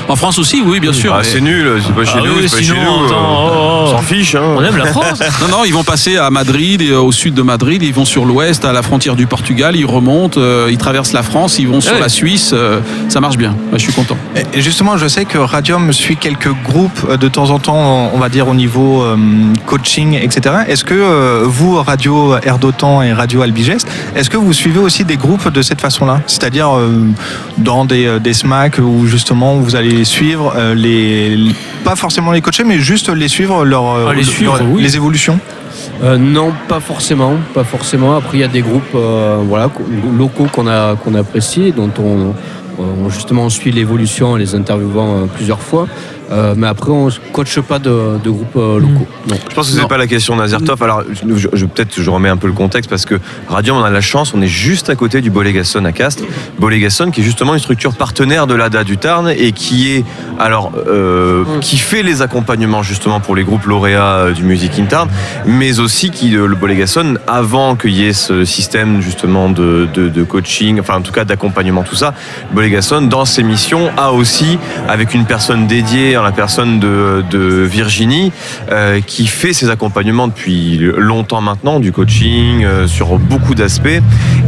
En 0.08 0.16
France 0.16 0.38
aussi, 0.38 0.62
oui, 0.64 0.80
bien 0.80 0.92
sûr. 0.92 1.12
Ah, 1.14 1.20
mais- 1.22 1.28
c'est 1.28 1.40
nul, 1.40 1.80
c'est 1.84 1.94
pas 1.94 2.04
chez 2.04 2.18
Ah 2.18 2.26
nous, 2.26 2.32
oui, 2.36 2.46
c'est 2.46 2.56
pas 2.58 2.62
sinon, 2.62 2.74
chez 2.76 2.80
nous. 2.84 3.04
attends, 3.06 3.14
euh, 3.14 3.48
oh, 3.48 3.50
oh. 3.54 3.80
On 3.86 3.90
s'en 3.90 4.02
fiche 4.02 4.34
hein. 4.34 4.42
On 4.56 4.62
aime 4.62 4.76
la 4.76 4.86
France. 4.86 5.20
Non, 5.40 5.48
non, 5.58 5.64
ils 5.64 5.72
vont 5.72 5.82
passer 5.84 6.16
à 6.18 6.30
Madrid, 6.30 6.80
et, 6.82 6.90
euh, 6.90 7.00
au 7.00 7.10
sud 7.12 7.34
de 7.34 7.42
Madrid, 7.42 7.82
ils 7.82 7.92
vont 7.92 8.04
sur 8.04 8.24
l'ouest, 8.24 8.64
à 8.64 8.72
la 8.72 8.82
frontière 8.82 9.16
du 9.16 9.26
Portugal, 9.26 9.76
ils 9.76 9.86
remontent, 9.86 10.38
euh, 10.40 10.68
ils 10.70 10.76
traversent 10.78 11.12
la 11.12 11.22
France, 11.22 11.58
ils 11.58 11.68
vont 11.68 11.80
sur 11.80 11.94
Ouais. 11.94 12.00
la 12.00 12.08
Suisse, 12.08 12.50
euh, 12.52 12.80
ça 13.08 13.20
marche 13.20 13.36
bien, 13.38 13.54
je 13.72 13.78
suis 13.78 13.92
content. 13.92 14.16
Et 14.52 14.60
justement, 14.62 14.96
je 14.98 15.06
sais 15.08 15.24
que 15.24 15.38
Radium 15.38 15.92
suit 15.92 16.16
quelques 16.16 16.52
groupes 16.64 17.16
de 17.18 17.28
temps 17.28 17.50
en 17.50 17.58
temps, 17.58 18.10
on 18.14 18.18
va 18.18 18.28
dire 18.28 18.46
au 18.48 18.54
niveau 18.54 19.02
euh, 19.02 19.16
coaching, 19.66 20.14
etc. 20.20 20.54
Est-ce 20.68 20.84
que 20.84 20.94
euh, 20.94 21.42
vous, 21.46 21.76
Radio 21.82 22.36
Air 22.42 22.58
d'Otan 22.58 23.02
et 23.02 23.12
Radio 23.12 23.42
Albigest, 23.42 23.86
est-ce 24.16 24.28
que 24.30 24.36
vous 24.36 24.52
suivez 24.52 24.78
aussi 24.80 25.04
des 25.04 25.16
groupes 25.16 25.50
de 25.52 25.62
cette 25.62 25.80
façon-là? 25.80 26.20
C'est-à-dire 26.26 26.76
euh, 26.76 27.00
dans 27.58 27.84
des, 27.84 28.18
des 28.20 28.32
SMAC 28.34 28.78
où 28.78 29.06
justement 29.06 29.54
vous 29.56 29.76
allez 29.76 29.93
suivre 30.02 30.52
euh, 30.56 30.74
les, 30.74 31.38
pas 31.84 31.94
forcément 31.94 32.32
les 32.32 32.40
coacher, 32.40 32.64
mais 32.64 32.80
juste 32.80 33.08
les 33.10 33.28
suivre, 33.28 33.64
leur, 33.64 33.84
Ah, 34.08 34.12
les 34.14 34.22
leur- 34.22 34.30
suivre, 34.30 34.58
oui. 34.72 34.82
les 34.82 34.96
évolutions 34.96 35.38
Euh, 36.02 36.16
non, 36.18 36.52
pas 36.68 36.80
forcément, 36.80 37.34
pas 37.52 37.62
forcément. 37.64 38.16
Après, 38.16 38.38
il 38.38 38.40
y 38.40 38.44
a 38.44 38.48
des 38.48 38.62
groupes 38.62 38.94
euh, 38.96 39.38
voilà, 39.46 39.70
locaux 40.18 40.48
qu'on 40.52 40.66
a 40.66 40.96
qu'on 40.96 41.14
apprécie, 41.14 41.72
dont 41.72 41.90
on, 41.98 42.34
on- 42.82 43.08
justement 43.10 43.42
on 43.44 43.50
suit 43.50 43.70
l'évolution 43.70 44.32
en 44.32 44.36
les 44.36 44.54
interviewant 44.54 45.10
euh, 45.16 45.26
plusieurs 45.36 45.60
fois. 45.60 45.86
Euh, 46.32 46.54
mais 46.56 46.66
après, 46.66 46.90
on 46.90 47.06
ne 47.06 47.10
coache 47.32 47.60
pas 47.60 47.78
de, 47.78 48.18
de 48.22 48.30
groupes 48.30 48.56
euh, 48.56 48.80
locaux. 48.80 49.06
Non. 49.28 49.36
Je 49.50 49.54
pense 49.54 49.68
que 49.68 49.74
c'est 49.74 49.82
Non. 49.82 49.88
pas 49.88 49.98
la 49.98 50.06
question 50.06 50.36
d'Azertov. 50.36 50.82
Alors, 50.82 51.02
je, 51.12 51.48
je- 51.52 51.66
peut-être 51.66 52.00
je 52.00 52.10
remets 52.10 52.28
un 52.28 52.36
peu 52.36 52.46
le 52.46 52.52
contexte 52.52 52.88
parce 52.90 53.04
que 53.04 53.16
Radium, 53.48 53.76
on 53.76 53.84
a 53.84 53.90
la 53.90 54.00
chance, 54.00 54.32
on 54.34 54.40
est 54.42 54.46
juste 54.46 54.88
à 54.90 54.94
côté 54.96 55.20
du 55.20 55.30
Bolégason 55.30 55.84
à 55.84 55.92
Castres. 55.92 56.24
Bolégason, 56.58 57.10
qui 57.10 57.20
est 57.20 57.24
justement 57.24 57.52
une 57.54 57.60
structure 57.60 57.94
partenaire 57.94 58.46
de 58.46 58.54
l'ADA 58.54 58.84
du 58.84 58.96
Tarn 58.96 59.28
et 59.28 59.52
qui 59.52 59.92
est, 59.92 60.04
alors, 60.38 60.72
euh, 60.88 61.44
qui 61.60 61.76
fait 61.78 62.02
les 62.02 62.22
accompagnements 62.22 62.82
justement 62.82 63.20
pour 63.20 63.36
les 63.36 63.44
groupes 63.44 63.66
lauréats 63.66 64.30
du 64.34 64.42
Music 64.44 64.72
in 64.78 64.84
Tarn, 64.86 65.08
mais 65.46 65.78
aussi 65.80 66.10
qui, 66.10 66.30
le 66.30 66.48
Bolégason, 66.54 67.14
avant 67.26 67.76
qu'il 67.76 67.92
y 67.92 68.06
ait 68.06 68.12
ce 68.12 68.44
système 68.44 69.00
justement 69.02 69.48
de, 69.50 69.86
de- 69.92 70.08
de 70.08 70.22
coaching, 70.22 70.80
enfin 70.80 70.96
en 70.96 71.00
tout 71.02 71.12
cas 71.12 71.24
d'accompagnement, 71.24 71.82
tout 71.82 71.96
ça, 71.96 72.14
Bolégason, 72.52 73.02
dans 73.02 73.24
ses 73.24 73.42
missions, 73.42 73.90
a 73.96 74.12
aussi, 74.12 74.58
avec 74.88 75.14
une 75.14 75.24
personne 75.26 75.66
dédiée, 75.66 76.13
en 76.16 76.22
la 76.22 76.32
personne 76.32 76.78
de, 76.80 77.64
Virginie, 77.64 78.32
euh, 78.70 79.00
qui 79.00 79.26
fait 79.26 79.52
ses 79.52 79.70
accompagnements 79.70 80.28
depuis 80.28 80.78
longtemps 80.96 81.40
maintenant, 81.40 81.80
du 81.80 81.92
coaching, 81.92 82.64
euh, 82.64 82.86
sur 82.86 83.18
beaucoup 83.18 83.54
d'aspects, 83.54 83.88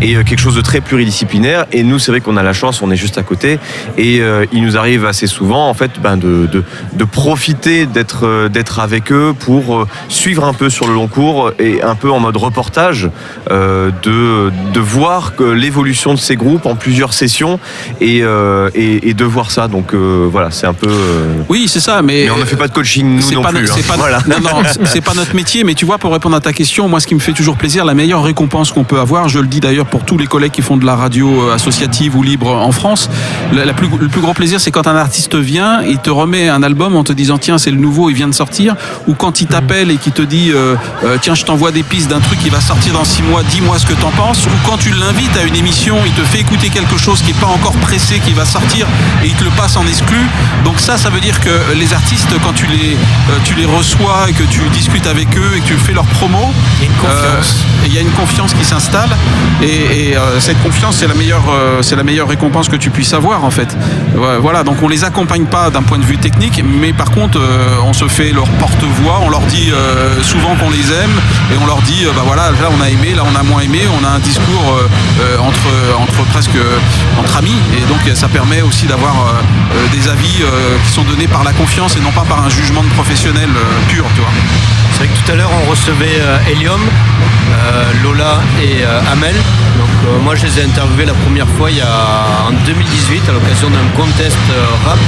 et 0.01 0.17
euh, 0.17 0.23
quelque 0.23 0.39
chose 0.39 0.57
de 0.57 0.61
très 0.61 0.81
pluridisciplinaire. 0.81 1.67
Et 1.73 1.83
nous, 1.83 1.99
c'est 1.99 2.13
vrai 2.13 2.21
qu'on 2.21 2.37
a 2.37 2.43
la 2.43 2.53
chance, 2.53 2.83
on 2.83 2.91
est 2.91 2.97
juste 2.97 3.19
à 3.19 3.23
côté, 3.23 3.59
et 3.97 4.21
il 4.53 4.63
nous 4.63 4.77
arrive 4.77 5.05
assez 5.05 5.27
souvent, 5.27 5.69
en 5.69 5.75
fait, 5.75 5.93
ben, 6.03 6.17
de, 6.17 6.47
de, 6.47 7.05
profiter 7.05 7.87
d'être 7.87 8.49
d'être 8.49 8.81
avec 8.81 9.13
eux 9.13 9.33
pour 9.39 9.87
suivre 10.09 10.45
un 10.45 10.53
peu 10.53 10.69
sur 10.69 10.87
le 10.87 10.95
long 10.95 11.07
cours 11.07 11.53
et 11.59 11.83
un 11.83 11.95
peu 11.95 12.11
en 12.11 12.21
mode 12.21 12.37
reportage, 12.37 13.09
de, 13.49 14.51
de 14.73 14.81
voir 14.81 15.33
l'évolution 15.41 16.15
de 16.15 16.19
ces 16.19 16.37
groupes 16.37 16.67
en 16.67 16.75
plusieurs 16.75 17.13
sessions 17.15 17.59
et, 18.01 18.23
et, 18.75 19.15
de 19.15 19.25
voir 19.25 19.51
ça. 19.51 19.69
Donc 19.69 19.95
voilà, 19.95 20.51
c'est 20.51 20.67
un 20.67 20.75
peu. 20.75 20.91
Oui, 21.49 21.56
c'est 21.67 21.81
ça, 21.81 22.03
mais. 22.03 22.25
mais 22.25 22.31
on 22.31 22.37
ne 22.39 22.45
fait 22.45 22.57
pas 22.57 22.69
de 22.69 22.73
coaching 22.73 23.07
nous 23.17 23.31
non 23.33 23.43
pas, 23.43 23.49
plus. 23.51 23.71
hein. 23.71 23.75
pas- 23.89 23.97
Voilà. 23.97 24.19
non, 24.29 24.37
non, 24.41 24.63
c'est- 24.85 25.01
pas 25.01 25.15
notre 25.15 25.35
métier, 25.35 25.63
mais 25.65 25.75
tu 25.75 25.85
vois, 25.85 25.99
pour 25.99 26.13
répondre 26.13 26.37
à 26.37 26.41
ta 26.41 26.53
question, 26.53 26.89
moi, 26.89 27.01
ce 27.01 27.07
qui 27.07 27.15
me 27.15 27.21
fait 27.21 27.33
toujours 27.33 27.57
plaisir, 27.57 27.85
la 27.85 27.95
meilleure 27.95 28.23
récompense 28.23 28.73
qu'on 28.73 28.85
peut 28.85 28.99
avoir, 29.01 29.29
je 29.29 29.39
le 29.39 29.47
dis 29.47 29.61
d'ailleurs 29.61 29.87
pour 29.87 30.05
tous 30.05 30.19
les 30.19 30.27
collègues 30.27 30.53
qui 30.53 30.63
font 30.63 30.77
de 30.77 30.85
la 30.85 30.97
radio 30.97 31.49
euh, 31.49 31.55
associative 31.55 32.17
ou 32.17 32.23
libre 32.23 32.49
en 32.51 32.73
France, 32.73 33.09
la, 33.53 33.65
la 33.65 33.73
plus, 33.73 33.89
le 34.01 34.09
plus 34.09 34.21
gros 34.21 34.35
plaisir, 34.35 34.61
c'est 34.61 34.71
quand 34.71 34.87
un 34.87 34.97
artiste 34.97 35.35
vient, 35.37 35.83
il 35.83 35.99
te 35.99 36.11
remet 36.11 36.49
un 36.49 36.63
album 36.63 36.97
en 36.97 37.05
te 37.05 37.13
disant, 37.13 37.39
tiens, 37.39 37.59
c'est 37.59 37.71
le 37.71 37.77
nouveau, 37.79 38.11
il 38.11 38.17
vient 38.17 38.29
de 38.29 38.35
sortir, 38.35 38.75
ou 39.07 39.15
quand 39.15 39.41
il 39.41 39.47
t'appelle 39.47 39.91
et 39.91 39.97
qu'il 39.97 40.13
te 40.13 40.23
dit, 40.23 40.51
euh, 40.53 40.75
euh, 41.05 41.17
tiens, 41.21 41.35
je 41.35 41.45
t'envoie 41.45 41.71
des 41.73 41.83
pistes 41.85 42.09
d'un 42.09 42.21
truc 42.21 42.39
qui 42.41 42.49
va 42.51 42.61
sortir 42.61 42.93
dans 42.95 43.05
six 43.05 43.23
mois, 43.23 43.43
dis-moi 43.45 43.79
ce 43.79 43.87
que 43.87 43.95
t'en 43.95 44.11
penses, 44.11 44.45
ou 44.47 44.69
quand 44.69 44.79
tu 44.79 44.91
l'invites 44.91 45.37
à 45.37 45.45
une 45.45 45.55
émission, 45.57 45.97
il 46.05 46.13
te 46.13 46.23
fait 46.23 46.41
écouter 46.41 46.69
quelque 46.71 46.97
chose 46.99 47.21
qui 47.23 47.31
est 47.31 47.41
pas 47.41 47.47
encore 47.47 47.73
pressé, 47.75 48.21
qui 48.27 48.33
va 48.33 48.45
sortir, 48.45 48.87
et 49.23 49.29
il 49.29 49.35
te 49.35 49.45
le 49.45 49.51
passe 49.51 49.77
en 49.77 49.87
exclu. 49.87 50.19
Donc 50.65 50.81
ça, 50.81 50.97
ça 50.97 51.11
veut 51.11 51.21
dire 51.21 51.39
que 51.41 51.46
les 51.75 51.93
artistes, 51.93 52.29
quand 52.43 52.53
tu 52.53 52.67
les, 52.67 52.95
euh, 52.95 53.39
tu 53.45 53.55
les 53.55 53.65
reçois 53.67 54.27
et 54.29 54.33
que 54.33 54.43
tu 54.45 54.61
discutes 54.73 55.07
avec 55.07 55.29
eux 55.37 55.53
et 55.57 55.61
que 55.61 55.67
tu 55.67 55.75
fais 55.75 55.93
leur 55.93 56.05
promo, 56.05 56.53
Il 56.81 56.85
y 56.85 56.89
a 56.89 56.91
une 56.91 56.97
confiance. 56.97 57.57
euh, 57.65 57.87
il 57.87 57.95
y 57.95 57.99
a 57.99 58.01
une 58.01 58.11
confiance 58.11 58.53
qui 58.55 58.65
s'installe 58.65 59.11
et, 59.63 60.11
et, 60.11 60.17
euh, 60.17 60.41
cette 60.41 60.61
confiance 60.63 60.97
c'est 60.97 61.07
la 61.07 61.15
meilleure 61.15 61.45
c'est 61.83 61.97
la 61.97 62.03
meilleure 62.03 62.29
récompense 62.29 62.69
que 62.69 62.77
tu 62.77 62.91
puisses 62.91 63.13
avoir 63.15 63.45
en 63.45 63.51
fait. 63.51 63.77
Voilà 64.41 64.65
donc 64.65 64.83
on 64.83 64.89
les 64.89 65.05
accompagne 65.05 65.45
pas 65.45 65.71
d'un 65.71 65.83
point 65.83 65.99
de 65.99 66.05
vue 66.05 66.19
technique 66.19 66.63
mais 66.65 66.93
par 66.93 67.11
contre 67.11 67.41
on 67.85 67.93
se 67.93 68.09
fait 68.09 68.33
leur 68.33 68.49
porte-voix, 68.63 69.21
on 69.23 69.31
leur 69.31 69.43
dit 69.43 69.71
souvent 70.23 70.55
qu'on 70.57 70.71
les 70.71 70.91
aime 70.93 71.17
et 71.53 71.57
on 71.63 71.67
leur 71.67 71.81
dit 71.83 72.05
bah 72.17 72.23
voilà 72.27 72.51
là 72.51 72.69
on 72.77 72.81
a 72.83 72.89
aimé, 72.91 73.15
là 73.15 73.23
on 73.31 73.37
a 73.39 73.43
moins 73.43 73.61
aimé, 73.61 73.81
on 74.01 74.05
a 74.05 74.09
un 74.11 74.19
discours 74.19 74.67
entre 75.41 75.69
entre 76.03 76.23
presque 76.33 76.59
entre 77.19 77.37
amis 77.37 77.57
et 77.77 77.87
donc 77.89 78.01
ça 78.17 78.29
permet 78.29 78.63
aussi 78.63 78.87
d'avoir 78.87 79.15
des 79.93 80.09
avis 80.09 80.43
qui 80.85 80.93
sont 80.93 81.03
donnés 81.05 81.29
par 81.29 81.36
la 81.45 81.53
confiance 81.53 81.97
et 81.97 82.01
non 82.01 82.11
pas 82.13 82.25
par 82.29 82.43
un 82.45 82.49
jugement 82.49 82.83
de 82.83 82.89
professionnel 82.89 83.49
euh, 83.55 83.89
pur 83.89 84.05
tu 84.15 84.21
vois. 84.21 84.31
C'est 84.93 84.99
vrai 85.05 85.09
que 85.09 85.19
tout 85.25 85.33
à 85.33 85.35
l'heure 85.35 85.51
on 85.63 85.71
recevait 85.71 86.19
euh, 86.21 86.39
Helium, 86.51 86.81
euh, 86.81 87.93
Lola 88.03 88.41
et 88.63 88.83
euh, 88.85 89.13
Amel. 89.13 89.35
Donc 89.35 89.89
euh, 90.07 90.19
moi 90.21 90.35
je 90.35 90.47
les 90.47 90.61
ai 90.61 90.65
interviewés 90.65 91.05
la 91.05 91.15
première 91.15 91.49
fois 91.49 91.71
il 91.71 91.79
y 91.79 91.83
a 91.83 92.49
en 92.49 92.53
2018 92.65 93.29
à 93.29 93.33
l'occasion 93.33 93.69
d'un 93.71 93.87
contest 93.95 94.39
euh, 94.51 94.89
rap 94.89 94.99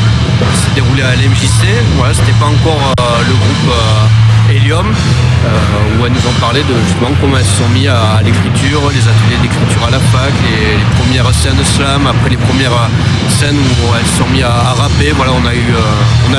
qui 0.52 0.58
s'est 0.58 0.74
déroulé 0.74 1.02
à 1.02 1.14
l'MJC. 1.16 1.66
Voilà, 1.96 2.14
c'était 2.14 2.32
pas 2.32 2.46
encore 2.46 2.92
euh, 3.00 3.04
le 3.26 3.34
groupe 3.34 3.70
euh, 3.72 4.06
Helium 4.50 4.86
euh, 4.86 6.00
où 6.00 6.06
elles 6.06 6.12
nous 6.12 6.26
ont 6.28 6.40
parlé 6.40 6.60
de 6.62 6.74
justement 6.86 7.10
comment 7.20 7.36
elles 7.36 7.44
se 7.44 7.58
sont 7.62 7.68
mis 7.70 7.86
à, 7.86 8.20
l'écriture, 8.24 8.80
les 8.90 9.02
ateliers 9.02 9.40
d'écriture 9.42 9.84
à 9.86 9.90
la 9.90 9.98
fac, 9.98 10.32
les, 10.44 10.76
les 10.78 10.88
premières 10.98 11.32
scènes 11.34 11.62
slam, 11.76 12.06
après 12.06 12.30
les 12.30 12.36
premières 12.36 12.72
euh, 12.72 13.28
scènes 13.28 13.56
où 13.56 13.94
elles 13.98 14.06
se 14.06 14.18
sont 14.18 14.28
mis 14.30 14.42
à, 14.42 14.48
à 14.50 14.72
rapper. 14.74 15.12
Voilà, 15.16 15.32
on 15.32 15.46
a 15.46 15.54
eu, 15.54 15.58
euh, 15.58 16.30
on 16.30 16.34
a, 16.34 16.38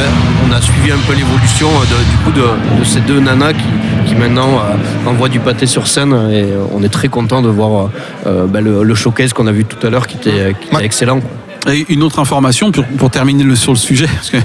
on 0.50 0.58
a 0.58 0.62
suivi 0.62 0.92
un 0.92 0.98
peu 1.08 1.14
l'évolution 1.14 1.70
de- 1.70 2.10
du 2.10 2.18
coup 2.24 2.32
de, 2.32 2.80
de 2.80 2.84
ces 2.84 3.02
deux 3.02 3.20
nanas 3.20 3.54
qui, 3.54 3.64
qui 4.08 4.16
maintenant 4.16 4.60
envoient 5.06 5.30
du 5.30 5.40
pâté 5.40 5.66
sur 5.68 5.88
scène 5.88 6.14
et 6.32 6.46
on 6.74 6.82
est 6.84 6.90
très 6.90 7.08
content 7.10 7.42
de 7.42 7.50
voir 7.50 7.90
bah, 8.26 8.60
le, 8.62 8.84
le 8.84 8.96
showcase 8.96 9.34
qu'on 9.34 9.46
a 9.48 9.52
vu 9.52 9.66
tout 9.66 9.86
à 9.86 9.90
l'heure 9.90 10.08
qui 10.08 10.18
était, 10.18 10.56
qui 10.60 10.68
était 10.68 10.76
Ouais. 10.78 10.86
excellent. 10.86 11.20
Et 11.68 11.86
une 11.90 12.04
autre 12.04 12.20
information 12.20 12.72
pour, 12.72 12.86
pour 12.86 13.10
terminer 13.12 13.44
le- 13.44 13.56
sur 13.56 13.74
le 13.74 13.78
sujet, 13.78 14.08
parce 14.08 14.30
que 14.30 14.38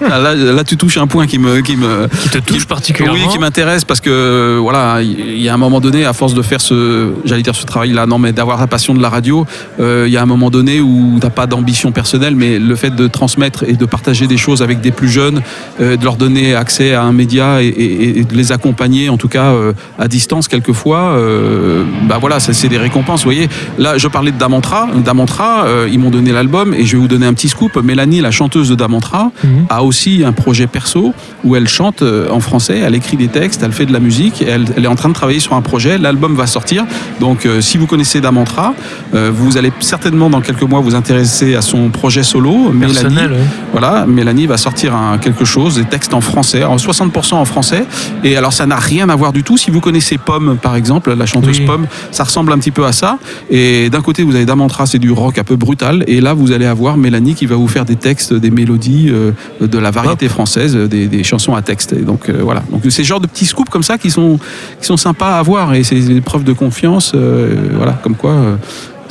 là, 0.00 0.34
là, 0.34 0.64
tu 0.64 0.76
touches 0.76 0.96
un 0.96 1.06
point 1.06 1.26
qui 1.26 1.38
me 1.38 1.60
qui 1.60 1.76
me 1.76 2.08
Qui 2.22 2.30
te 2.30 2.38
touche 2.38 2.66
particulièrement. 2.66 3.18
oui 3.20 3.28
qui 3.30 3.38
m'intéresse 3.38 3.84
parce 3.84 4.00
que 4.00 4.58
voilà 4.60 5.00
il 5.02 5.40
y 5.40 5.48
a 5.48 5.54
un 5.54 5.58
moment 5.58 5.80
donné 5.80 6.04
à 6.06 6.12
force 6.14 6.32
de 6.34 6.40
faire 6.42 6.60
ce 6.62 7.10
j'allais 7.24 7.42
dire 7.42 7.54
ce 7.54 7.66
travail 7.66 7.92
là 7.92 8.06
non 8.06 8.18
mais 8.18 8.32
d'avoir 8.32 8.58
la 8.58 8.66
passion 8.66 8.94
de 8.94 9.02
la 9.02 9.10
radio 9.10 9.46
euh, 9.80 10.04
il 10.06 10.12
y 10.12 10.16
a 10.16 10.22
un 10.22 10.26
moment 10.26 10.48
donné 10.50 10.80
où 10.80 11.18
t'as 11.20 11.30
pas 11.30 11.46
d'ambition 11.46 11.92
personnelle 11.92 12.34
mais 12.36 12.58
le 12.58 12.74
fait 12.74 12.94
de 12.94 13.06
transmettre 13.06 13.64
et 13.68 13.74
de 13.74 13.84
partager 13.84 14.26
des 14.26 14.38
choses 14.38 14.62
avec 14.62 14.80
des 14.80 14.90
plus 14.92 15.08
jeunes 15.10 15.42
euh, 15.80 15.96
de 15.98 16.04
leur 16.04 16.16
donner 16.16 16.54
accès 16.54 16.94
à 16.94 17.02
un 17.02 17.12
média 17.12 17.62
et, 17.62 17.66
et- 17.68 18.18
et 18.20 18.24
de 18.24 18.34
les 18.34 18.50
accompagner 18.50 19.08
en 19.10 19.18
tout 19.18 19.28
cas 19.28 19.50
euh, 19.52 19.72
à 19.98 20.08
distance 20.08 20.48
quelquefois 20.48 21.12
euh, 21.16 21.84
bah 22.08 22.16
voilà 22.18 22.40
c'est 22.40 22.68
des 22.68 22.78
récompenses 22.78 23.20
vous 23.20 23.30
voyez. 23.32 23.48
Là 23.78 23.98
je 23.98 24.08
parlais 24.08 24.30
de 24.32 24.38
Damantra. 24.38 24.88
Damantra 25.04 25.64
euh, 25.66 25.88
ils 25.92 25.98
m'ont 25.98 26.10
donné 26.10 26.32
l'album 26.32 26.61
et 26.74 26.84
je 26.84 26.92
vais 26.96 27.02
vous 27.02 27.08
donner 27.08 27.26
un 27.26 27.34
petit 27.34 27.48
scoop 27.48 27.76
Mélanie 27.82 28.20
la 28.20 28.30
chanteuse 28.30 28.68
de 28.68 28.74
Damantra 28.74 29.30
Mhm. 29.44 29.66
a 29.68 29.82
aussi 29.82 30.22
un 30.24 30.32
projet 30.32 30.66
perso 30.66 31.12
où 31.44 31.56
elle 31.56 31.68
chante 31.68 32.02
euh, 32.02 32.28
en 32.30 32.40
français, 32.40 32.78
elle 32.84 32.94
écrit 32.94 33.16
des 33.16 33.28
textes, 33.28 33.62
elle 33.62 33.72
fait 33.72 33.86
de 33.86 33.92
la 33.92 34.00
musique, 34.00 34.42
elle, 34.46 34.66
elle 34.76 34.84
est 34.84 34.88
en 34.88 34.94
train 34.94 35.08
de 35.08 35.14
travailler 35.14 35.40
sur 35.40 35.54
un 35.54 35.62
projet, 35.62 35.98
l'album 35.98 36.34
va 36.36 36.46
sortir. 36.46 36.84
Donc 37.20 37.46
euh, 37.46 37.60
si 37.60 37.78
vous 37.78 37.86
connaissez 37.86 38.20
Damantra, 38.20 38.74
euh, 39.14 39.30
vous 39.34 39.56
allez 39.56 39.72
certainement 39.80 40.30
dans 40.30 40.40
quelques 40.40 40.62
mois 40.62 40.80
vous 40.80 40.94
intéresser 40.94 41.54
à 41.54 41.62
son 41.62 41.88
projet 41.90 42.22
solo. 42.22 42.70
Mélanie, 42.70 42.92
Personnel, 42.94 43.32
ouais. 43.32 43.38
voilà, 43.72 44.06
Mélanie 44.06 44.46
va 44.46 44.56
sortir 44.56 44.94
un, 44.94 45.18
quelque 45.18 45.44
chose, 45.44 45.76
des 45.76 45.84
textes 45.84 46.14
en 46.14 46.20
français, 46.20 46.62
en 46.64 46.76
60% 46.76 47.34
en 47.34 47.44
français. 47.44 47.84
Et 48.24 48.36
alors 48.36 48.52
ça 48.52 48.66
n'a 48.66 48.76
rien 48.76 49.08
à 49.08 49.16
voir 49.16 49.32
du 49.32 49.42
tout. 49.42 49.56
Si 49.56 49.70
vous 49.70 49.80
connaissez 49.80 50.18
Pomme 50.18 50.56
par 50.60 50.76
exemple, 50.76 51.12
la 51.14 51.26
chanteuse 51.26 51.58
Oui. 51.58 51.66
Pomme, 51.66 51.86
ça 52.12 52.24
ressemble 52.24 52.52
un 52.52 52.58
petit 52.58 52.70
peu 52.70 52.84
à 52.86 52.92
ça. 52.92 53.18
Et 53.50 53.90
d'un 53.90 54.00
côté 54.02 54.22
vous 54.22 54.34
avez 54.36 54.44
Damantra, 54.46 54.86
c'est 54.86 54.98
du 54.98 55.10
rock 55.10 55.38
un 55.38 55.44
peu 55.44 55.56
brutal. 55.56 56.04
Et 56.06 56.20
là 56.20 56.34
vous 56.34 56.51
allez 56.52 56.66
avoir 56.66 56.96
Mélanie 56.96 57.34
qui 57.34 57.46
va 57.46 57.56
vous 57.56 57.68
faire 57.68 57.84
des 57.84 57.96
textes, 57.96 58.32
des 58.32 58.50
mélodies, 58.50 59.08
euh, 59.10 59.32
de 59.60 59.78
la 59.78 59.90
variété 59.90 60.28
française, 60.28 60.76
des, 60.76 61.06
des 61.06 61.24
chansons 61.24 61.54
à 61.54 61.62
texte. 61.62 61.92
Et 61.92 62.02
donc 62.02 62.28
euh, 62.28 62.40
voilà. 62.42 62.62
Donc 62.70 62.82
c'est 62.84 62.90
ce 62.90 63.02
genre 63.02 63.20
de 63.20 63.26
petits 63.26 63.46
scoops 63.46 63.70
comme 63.70 63.82
ça 63.82 63.98
qui 63.98 64.10
sont 64.10 64.38
qui 64.80 64.86
sont 64.86 64.96
sympas 64.96 65.36
à 65.36 65.38
avoir 65.38 65.74
et 65.74 65.82
c'est 65.82 66.00
des 66.00 66.20
preuves 66.20 66.44
de 66.44 66.52
confiance. 66.52 67.12
euh, 67.14 67.54
voilà, 67.76 67.92
comme 68.02 68.14
quoi. 68.14 68.58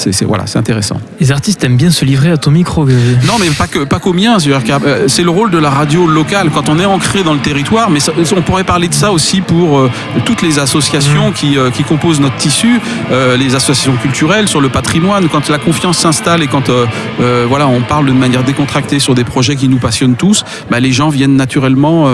C'est 0.01 0.11
c'est- 0.11 0.25
voilà, 0.25 0.47
c'est 0.47 0.57
intéressant. 0.59 0.99
Les 1.19 1.31
artistes 1.31 1.63
aiment 1.63 1.77
bien 1.77 1.91
se 1.91 2.03
livrer 2.05 2.31
à 2.31 2.37
ton 2.37 2.51
micro. 2.51 2.85
Non, 2.85 3.33
mais 3.39 3.47
pas 3.57 3.67
que 3.67 3.79
pas 3.85 3.99
qu'au 3.99 4.13
mien. 4.13 4.37
Euh, 4.85 5.05
c'est 5.07 5.23
le 5.23 5.29
rôle 5.29 5.51
de 5.51 5.57
la 5.57 5.69
radio 5.69 6.07
locale 6.07 6.49
quand 6.53 6.69
on 6.69 6.79
est 6.79 6.85
ancré 6.85 7.23
dans 7.23 7.33
le 7.33 7.39
territoire. 7.39 7.89
Mais 7.89 7.99
ça- 7.99 8.11
on 8.35 8.41
pourrait 8.41 8.63
parler 8.63 8.87
de 8.87 8.93
ça 8.93 9.11
aussi 9.11 9.41
pour 9.41 9.77
euh, 9.79 9.89
toutes 10.25 10.41
les 10.41 10.59
associations 10.59 11.31
qui, 11.31 11.57
euh, 11.57 11.69
qui 11.69 11.83
composent 11.83 12.19
notre 12.19 12.35
tissu, 12.37 12.79
euh, 13.11 13.37
les 13.37 13.55
associations 13.55 13.95
culturelles 14.01 14.47
sur 14.47 14.61
le 14.61 14.69
patrimoine. 14.69 15.27
Quand 15.29 15.49
la 15.49 15.57
confiance 15.57 15.97
s'installe 15.99 16.41
et 16.43 16.47
quand 16.47 16.69
euh, 16.69 16.85
euh, 17.21 17.45
voilà, 17.47 17.67
on 17.67 17.81
parle 17.81 18.05
de 18.07 18.11
manière 18.13 18.43
décontractée 18.43 18.99
sur 18.99 19.13
des 19.15 19.23
projets 19.23 19.55
qui 19.55 19.67
nous 19.67 19.77
passionnent 19.79 20.15
tous, 20.15 20.43
bah, 20.69 20.79
les 20.79 20.91
gens 20.91 21.09
viennent 21.09 21.35
naturellement 21.35 22.07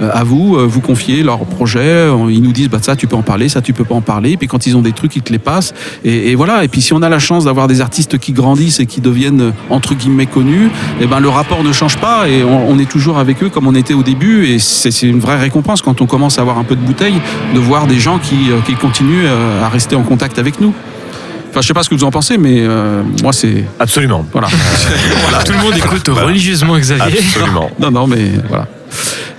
à 0.00 0.24
vous, 0.24 0.56
euh, 0.56 0.66
vous 0.66 0.80
confier 0.80 1.22
leurs 1.22 1.44
projets. 1.44 2.08
Ils 2.30 2.42
nous 2.42 2.52
disent 2.52 2.68
bah 2.70 2.78
ça 2.80 2.96
tu 2.96 3.06
peux 3.06 3.16
en 3.16 3.22
parler, 3.22 3.48
ça 3.48 3.60
tu 3.60 3.72
peux 3.72 3.84
pas 3.84 3.94
en 3.94 4.00
parler. 4.00 4.32
Et 4.32 4.36
puis 4.36 4.46
quand 4.48 4.66
ils 4.66 4.76
ont 4.76 4.82
des 4.82 4.92
trucs, 4.92 5.14
ils 5.16 5.22
te 5.22 5.32
les 5.32 5.38
passent. 5.38 5.74
Et, 6.04 6.30
et 6.30 6.34
voilà. 6.34 6.64
Et 6.64 6.68
puis 6.68 6.80
si 6.80 6.92
on 6.92 7.02
a 7.02 7.08
la 7.08 7.18
chance 7.26 7.44
d'avoir 7.44 7.66
des 7.68 7.80
artistes 7.80 8.18
qui 8.18 8.32
grandissent 8.32 8.80
et 8.80 8.86
qui 8.86 9.00
deviennent 9.00 9.40
euh, 9.40 9.50
entre 9.70 9.94
guillemets 9.94 10.26
connus, 10.26 10.70
et 11.00 11.06
ben 11.06 11.20
le 11.20 11.28
rapport 11.28 11.62
ne 11.62 11.72
change 11.72 11.96
pas 11.98 12.28
et 12.28 12.44
on, 12.44 12.70
on 12.70 12.78
est 12.78 12.88
toujours 12.88 13.18
avec 13.18 13.42
eux 13.42 13.48
comme 13.48 13.66
on 13.66 13.74
était 13.74 13.94
au 13.94 14.02
début. 14.02 14.46
Et 14.46 14.58
c'est 14.58 15.02
une 15.02 15.20
vraie 15.20 15.38
récompense 15.38 15.82
quand 15.82 16.00
on 16.00 16.06
commence 16.06 16.38
à 16.38 16.42
avoir 16.42 16.58
un 16.58 16.64
peu 16.64 16.76
de 16.76 16.80
bouteille 16.80 17.20
de 17.54 17.58
voir 17.58 17.86
des 17.86 17.98
gens 17.98 18.18
qui, 18.18 18.50
euh, 18.50 18.60
qui 18.64 18.74
continuent 18.74 19.26
euh, 19.26 19.64
à 19.64 19.68
rester 19.68 19.96
en 19.96 20.02
contact 20.02 20.38
avec 20.38 20.60
nous. 20.60 20.72
Enfin, 21.50 21.62
je 21.62 21.68
sais 21.68 21.74
pas 21.74 21.82
ce 21.82 21.88
que 21.88 21.94
vous 21.94 22.04
en 22.04 22.10
pensez, 22.10 22.36
mais 22.36 22.58
euh, 22.60 23.02
moi 23.22 23.32
c'est 23.32 23.64
Absolument. 23.80 24.26
voilà. 24.32 24.48
Tout 25.44 25.52
le 25.52 25.58
monde 25.58 25.76
écoute 25.76 26.08
religieusement 26.08 26.76
Xavier. 26.78 27.18
Absolument. 27.18 27.70
non, 27.80 27.90
non, 27.90 28.06
mais 28.06 28.32
voilà. 28.48 28.68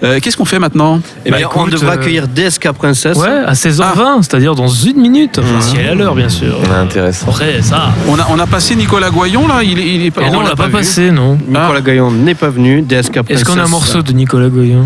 Euh, 0.03 0.19
Qu'est-ce 0.21 0.37
qu'on 0.37 0.45
fait 0.45 0.59
maintenant 0.59 0.99
Eh 1.25 1.31
Bah, 1.31 1.37
bien, 1.37 1.47
on 1.55 1.61
écoute, 1.61 1.73
devrait 1.73 1.87
euh, 1.97 1.99
accueillir 1.99 2.27
DSK 2.27 2.71
Princesse. 2.73 3.17
Ouais, 3.17 3.27
à 3.45 3.53
16h20, 3.53 4.21
c'est-à-dire 4.21 4.53
dans 4.55 4.67
une 4.67 4.97
minute. 4.97 5.39
Enfin, 5.39 5.61
si 5.61 5.75
elle 5.77 5.85
est 5.85 5.89
à 5.89 5.95
l'heure, 5.95 6.15
bien 6.15 6.29
sûr. 6.29 6.57
Intéressant. 6.75 7.27
Après, 7.29 7.61
ça. 7.61 7.89
on 8.07 8.19
a, 8.19 8.27
on 8.29 8.39
a 8.39 8.45
passé 8.47 8.75
Nicolas 8.75 9.09
Goyon 9.09 9.47
là, 9.47 9.63
il 9.63 9.79
est, 9.79 9.87
il 9.95 10.05
est 10.05 10.11
pas. 10.11 10.29
Non, 10.29 10.39
on 10.39 10.41
l'a 10.41 10.55
pas, 10.55 10.69
passé, 10.69 11.11
non. 11.11 11.37
Nicolas 11.47 11.81
Gaillon 11.81 12.11
n'est 12.11 12.35
pas 12.35 12.49
venu. 12.49 12.81
DSK 12.81 13.13
Princesse. 13.13 13.29
Est-ce 13.41 13.45
qu'on 13.45 13.57
a 13.59 13.63
un 13.63 13.67
morceau 13.67 14.01
de 14.01 14.11
Nicolas 14.11 14.49
Goyon 14.49 14.85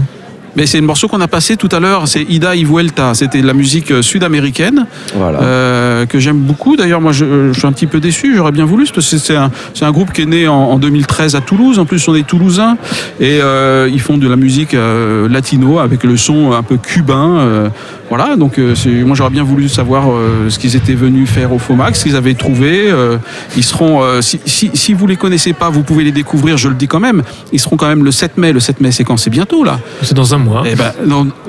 Mais 0.56 0.66
c'est 0.66 0.80
le 0.80 0.86
morceau 0.86 1.08
qu'on 1.08 1.22
a 1.22 1.28
passé 1.28 1.58
tout 1.58 1.70
à 1.72 1.80
l'heure, 1.80 2.08
c'est 2.08 2.24
Ida 2.24 2.56
y 2.56 2.64
Vuelta. 2.64 3.14
C'était 3.14 3.42
de 3.42 3.48
la 3.48 3.54
musique 3.54 3.92
euh, 3.92 4.02
sud-américaine 4.02 4.86
Voilà. 5.16 5.40
euh, 5.42 5.81
que 6.06 6.20
j'aime 6.20 6.38
beaucoup. 6.40 6.76
D'ailleurs, 6.76 7.02
moi, 7.02 7.12
je, 7.12 7.52
je 7.54 7.58
suis 7.58 7.68
un 7.68 7.72
petit 7.72 7.88
peu 7.88 8.00
déçu. 8.00 8.36
J'aurais 8.36 8.52
bien 8.52 8.66
voulu, 8.66 8.86
parce 8.94 9.10
que 9.10 9.18
c'est- 9.18 9.36
un, 9.36 9.52
un 9.82 9.92
groupe 9.92 10.12
qui 10.14 10.22
est 10.22 10.26
né 10.26 10.48
en, 10.48 10.54
en 10.56 10.78
2013 10.80 11.36
à 11.36 11.42
Toulouse. 11.42 11.80
En 11.80 11.86
plus, 11.86 12.08
on 12.08 12.16
est 12.16 12.26
toulousains 12.28 12.78
et 13.20 13.40
euh, 13.42 13.90
ils 13.92 14.02
font 14.02 14.18
de 14.18 14.28
la 14.28 14.36
musique 14.36 14.74
euh, 14.74 15.28
latino 15.30 15.80
avec 15.80 16.04
le 16.04 16.18
son 16.18 16.52
un 16.54 16.64
peu 16.64 16.78
cubain. 16.78 17.38
euh, 17.40 17.70
voilà. 18.10 18.36
Donc, 18.36 18.60
euh, 18.60 18.76
moi, 19.06 19.16
j'aurais 19.16 19.30
bien 19.30 19.44
voulu 19.44 19.70
savoir 19.70 20.12
euh, 20.12 20.50
ce 20.50 20.60
qu'ils 20.60 20.76
étaient 20.76 20.94
venus 20.96 21.30
faire 21.30 21.54
au 21.54 21.60
Fomax, 21.60 22.00
ce 22.00 22.04
qu'ils 22.04 22.16
avaient 22.18 22.34
trouvé. 22.34 22.92
euh, 22.92 23.18
ils 23.56 23.64
seront, 23.64 24.04
euh, 24.04 24.22
si, 24.22 24.40
si, 24.46 24.70
si 24.74 24.94
vous 24.94 25.08
les 25.08 25.16
connaissez 25.16 25.54
pas, 25.54 25.70
vous 25.70 25.84
pouvez 25.84 26.04
les 26.04 26.12
découvrir. 26.12 26.58
Je 26.58 26.68
le 26.68 26.76
dis 26.76 26.88
quand 26.88 27.00
même. 27.00 27.24
Ils 27.54 27.60
seront 27.60 27.78
quand 27.78 27.88
même 27.88 28.04
le 28.04 28.12
7 28.12 28.38
mai. 28.38 28.52
Le 28.52 28.60
7 28.60 28.82
mai, 28.82 28.92
c'est 28.92 29.04
quand? 29.06 29.16
C'est 29.18 29.30
bientôt 29.30 29.64
là. 29.64 29.80
C'est 30.02 30.14
dans 30.14 30.34
un 30.36 30.40
mois. 30.40 30.64
Eh 30.66 30.76
ben, 30.76 30.92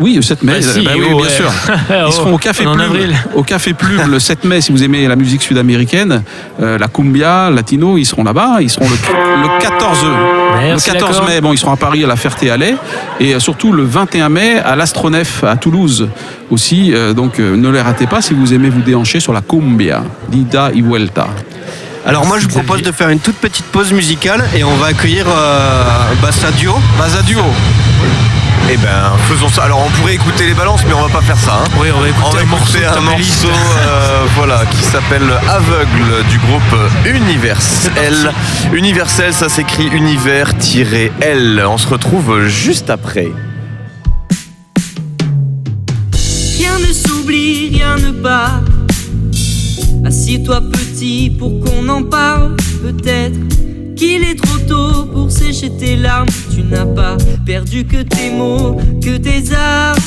oui, 0.00 0.14
le 0.14 0.22
7 0.22 0.42
mai. 0.44 0.52
Bah 0.52 0.58
euh, 0.58 0.72
si, 0.72 0.84
bah 0.84 0.92
oui, 0.96 1.02
oh, 1.12 1.16
bien 1.16 1.24
ouais. 1.24 1.30
sûr. 1.30 1.50
Ils 2.08 2.12
seront 2.12 2.38
Café 2.38 2.64
Plume, 2.64 3.12
au 3.34 3.42
Café 3.42 3.72
Plume 3.74 4.02
le 4.10 4.18
7 4.20 4.41
mai. 4.44 4.60
Si 4.60 4.72
vous 4.72 4.82
aimez 4.82 5.06
la 5.08 5.16
musique 5.16 5.42
sud-américaine, 5.42 6.22
euh, 6.60 6.78
la 6.78 6.88
cumbia, 6.88 7.50
latino, 7.50 7.98
ils 7.98 8.04
seront 8.04 8.24
là-bas. 8.24 8.58
Ils 8.60 8.70
seront 8.70 8.88
le, 8.88 9.42
le 9.42 9.60
14 9.60 10.06
Merci, 10.54 10.90
le 10.90 10.94
14 10.94 11.12
d'accord. 11.12 11.28
mai. 11.28 11.40
Bon, 11.40 11.52
ils 11.52 11.58
seront 11.58 11.72
à 11.72 11.76
Paris 11.76 12.04
à 12.04 12.06
la 12.06 12.16
Ferté-Alais 12.16 12.76
et 13.20 13.34
euh, 13.34 13.40
surtout 13.40 13.72
le 13.72 13.84
21 13.84 14.28
mai 14.28 14.58
à 14.58 14.76
l'Astronef 14.76 15.44
à 15.44 15.56
Toulouse 15.56 16.08
aussi. 16.50 16.92
Euh, 16.92 17.12
donc 17.12 17.38
euh, 17.40 17.56
ne 17.56 17.68
les 17.70 17.80
ratez 17.80 18.06
pas 18.06 18.20
si 18.20 18.34
vous 18.34 18.54
aimez 18.54 18.68
vous 18.68 18.82
déhancher 18.82 19.20
sur 19.20 19.32
la 19.32 19.40
cumbia, 19.40 20.02
d'Ida 20.28 20.70
y 20.72 20.82
Vuelta. 20.82 21.28
Alors 22.04 22.26
moi 22.26 22.38
je 22.38 22.44
vous 22.44 22.50
propose 22.50 22.82
de 22.82 22.90
faire 22.90 23.10
une 23.10 23.20
toute 23.20 23.36
petite 23.36 23.64
pause 23.66 23.92
musicale 23.92 24.42
et 24.56 24.64
on 24.64 24.74
va 24.76 24.86
accueillir 24.86 25.26
euh, 25.28 25.84
Bassadio. 26.20 26.74
Basadio. 26.98 27.38
Eh 28.70 28.76
ben, 28.78 29.12
faisons 29.28 29.48
ça. 29.48 29.64
Alors, 29.64 29.84
on 29.86 29.90
pourrait 29.90 30.14
écouter 30.14 30.46
les 30.46 30.54
balances, 30.54 30.82
mais 30.86 30.94
on 30.94 31.02
va 31.02 31.08
pas 31.08 31.20
faire 31.20 31.36
ça. 31.36 31.60
hein. 31.62 31.68
Oui, 31.80 31.88
on 31.94 32.00
va 32.00 32.08
écouter 32.08 32.26
On 32.26 32.34
va 32.34 32.40
un 32.40 32.44
morceau 32.46 32.78
écouter 32.78 32.86
un 32.86 33.00
morceau 33.00 33.48
euh, 33.48 34.24
voilà, 34.36 34.64
qui 34.70 34.82
s'appelle 34.82 35.30
Aveugle 35.48 36.24
du 36.30 36.38
groupe 36.38 36.76
Universel. 37.04 38.32
Universel, 38.72 39.34
ça 39.34 39.48
s'écrit 39.48 39.88
univers-l. 39.88 41.64
On 41.68 41.76
se 41.78 41.88
retrouve 41.88 42.46
juste 42.46 42.88
après. 42.88 43.28
Rien 46.58 46.78
ne 46.78 46.92
s'oublie, 46.92 47.70
rien 47.74 47.96
ne 47.96 48.12
part. 48.12 48.60
Assieds-toi 50.06 50.60
petit 50.72 51.30
pour 51.38 51.60
qu'on 51.60 51.88
en 51.88 52.02
parle, 52.02 52.56
peut-être. 52.82 53.38
Qu'il 53.96 54.22
est 54.22 54.40
trop 54.40 54.58
tôt 54.68 55.04
pour 55.12 55.30
sécher 55.30 55.70
tes 55.70 55.96
larmes. 55.96 56.28
Tu 56.54 56.62
n'as 56.62 56.86
pas 56.86 57.16
perdu 57.44 57.84
que 57.84 58.02
tes 58.02 58.30
mots, 58.30 58.76
que 59.02 59.16
tes 59.16 59.54
armes. 59.54 60.00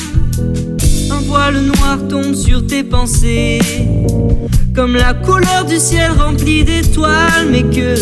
Un 1.10 1.20
voile 1.20 1.60
noir 1.62 1.98
tombe 2.08 2.34
sur 2.34 2.66
tes 2.66 2.82
pensées, 2.82 3.60
comme 4.74 4.94
la 4.94 5.14
couleur 5.14 5.64
du 5.64 5.78
ciel 5.78 6.10
rempli 6.18 6.64
d'étoiles, 6.64 7.48
mais 7.50 7.62
que 7.62 7.94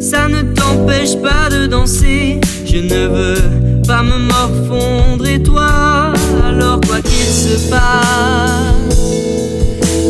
ça 0.00 0.28
ne 0.28 0.42
t'empêche 0.42 1.16
pas 1.16 1.48
de 1.50 1.66
danser. 1.66 2.40
Je 2.66 2.76
ne 2.78 3.06
veux 3.06 3.82
pas 3.86 4.02
me 4.02 4.18
morfondre 4.18 5.26
et 5.26 5.42
toi, 5.42 6.12
alors 6.46 6.80
quoi 6.86 7.00
qu'il 7.00 7.26
se 7.26 7.70
passe, 7.70 9.00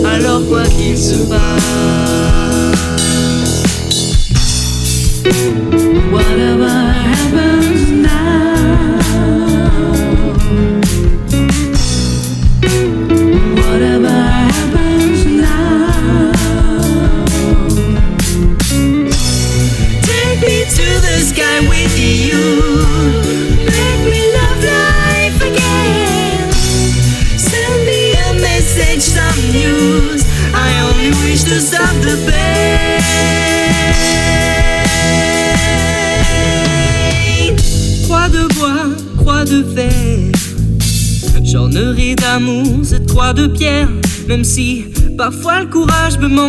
alors 0.04 0.42
quoi 0.48 0.64
qu'il 0.64 0.98
se 0.98 1.14
passe? 1.28 2.61
Whatever 5.24 6.68
happens 6.68 7.90
now, 7.92 8.41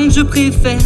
je 0.10 0.22
préfère 0.22 0.80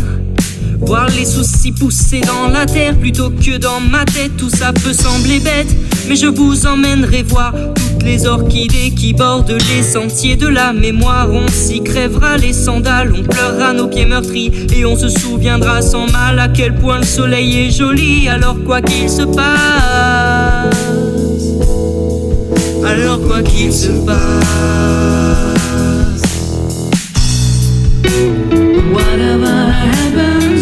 Voir 0.80 1.08
les 1.10 1.26
soucis 1.26 1.72
pousser 1.72 2.22
dans 2.22 2.48
la 2.50 2.66
terre 2.66 2.96
plutôt 2.98 3.30
que 3.30 3.58
dans 3.58 3.80
ma 3.80 4.06
tête, 4.06 4.38
tout 4.38 4.50
ça 4.50 4.72
peut 4.72 4.94
sembler 4.94 5.40
bête, 5.40 5.68
mais 6.08 6.16
je 6.16 6.28
vous 6.28 6.68
emmènerai 6.68 7.24
voir 7.24 7.54
toutes 7.76 8.04
les 8.04 8.28
orchidées 8.28 8.92
qui 8.96 9.14
bordent 9.14 9.58
les 9.76 9.82
sentiers 9.82 10.36
de 10.36 10.48
la 10.48 10.74
mémoire. 10.74 11.30
On 11.32 11.48
s'y 11.48 11.82
crèvera 11.82 12.38
les 12.38 12.54
sandales, 12.54 13.12
on 13.18 13.24
pleurera 13.24 13.74
nos 13.74 13.88
pieds 13.88 14.06
meurtris 14.06 14.52
et 14.76 14.86
on 14.86 14.96
se 14.96 15.10
souviendra 15.10 15.82
sans 15.82 16.06
mal 16.12 16.40
à 16.40 16.48
quel 16.48 16.76
point 16.76 17.00
le 17.00 17.06
soleil 17.06 17.68
est 17.68 17.72
joli. 17.72 18.30
Alors 18.30 18.58
quoi 18.64 18.82
qu'il 18.82 19.10
se 19.10 19.24
passe, 19.24 20.76
alors 22.86 23.20
quoi 23.28 23.42
qu'il 23.42 23.74
se 23.74 23.90
passe. 24.06 25.67
Whatever 28.94 29.72
happens. 29.72 30.57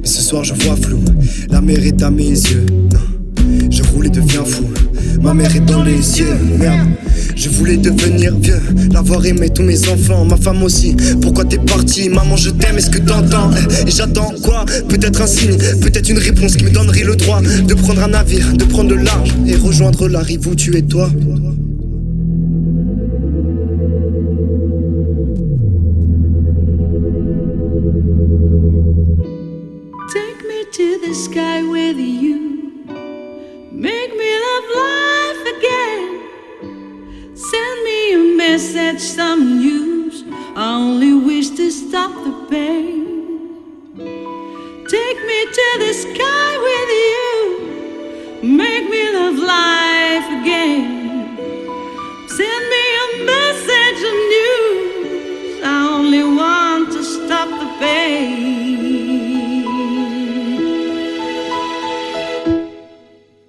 Mais 0.00 0.06
ce 0.06 0.22
soir 0.22 0.44
je 0.44 0.54
vois 0.54 0.76
flou, 0.76 1.00
la 1.50 1.60
mer 1.60 1.84
est 1.84 2.02
à 2.02 2.10
mes 2.10 2.30
yeux. 2.30 2.66
Je 3.70 3.82
roule 3.82 4.06
et 4.06 4.10
deviens 4.10 4.44
fou, 4.44 4.64
ma 5.22 5.34
mère 5.34 5.54
est 5.54 5.60
dans 5.60 5.82
les 5.82 6.18
yeux. 6.18 6.36
Merde, 6.58 6.88
je 7.36 7.48
voulais 7.48 7.76
devenir 7.76 8.36
vieux, 8.38 8.60
l'avoir 8.92 9.24
aimé, 9.24 9.48
tous 9.50 9.62
mes 9.62 9.88
enfants, 9.88 10.24
ma 10.24 10.36
femme 10.36 10.62
aussi. 10.62 10.94
Pourquoi 11.20 11.44
t'es 11.44 11.58
parti, 11.58 12.08
maman 12.08 12.36
je 12.36 12.50
t'aime, 12.50 12.76
est-ce 12.78 12.90
que 12.90 12.98
t'entends? 12.98 13.50
Et 13.86 13.90
j'attends 13.90 14.32
quoi? 14.42 14.64
Peut-être 14.88 15.22
un 15.22 15.26
signe, 15.26 15.56
peut-être 15.80 16.08
une 16.08 16.18
réponse 16.18 16.56
qui 16.56 16.64
me 16.64 16.70
donnerait 16.70 17.04
le 17.04 17.16
droit 17.16 17.40
de 17.40 17.74
prendre 17.74 18.02
un 18.02 18.08
navire, 18.08 18.52
de 18.54 18.64
prendre 18.64 18.94
le 18.94 19.02
large 19.02 19.34
et 19.46 19.56
rejoindre 19.56 20.08
la 20.08 20.20
rive 20.20 20.46
où 20.48 20.54
tu 20.54 20.76
es 20.76 20.82
toi. 20.82 21.10
Sky 31.18 31.64
with 31.64 31.98
you. 31.98 32.38
Make 33.72 34.12
me 34.14 34.30
love 34.46 34.66
life 34.84 35.42
again. 35.56 37.36
Send 37.36 37.84
me 37.84 38.14
a 38.14 38.36
message, 38.36 39.00
some 39.00 39.58
news. 39.58 40.22
I 40.54 40.74
only 40.76 41.14
wish 41.14 41.50
to 41.50 41.72
stop 41.72 42.12
the 42.24 42.46
pain. 42.48 42.97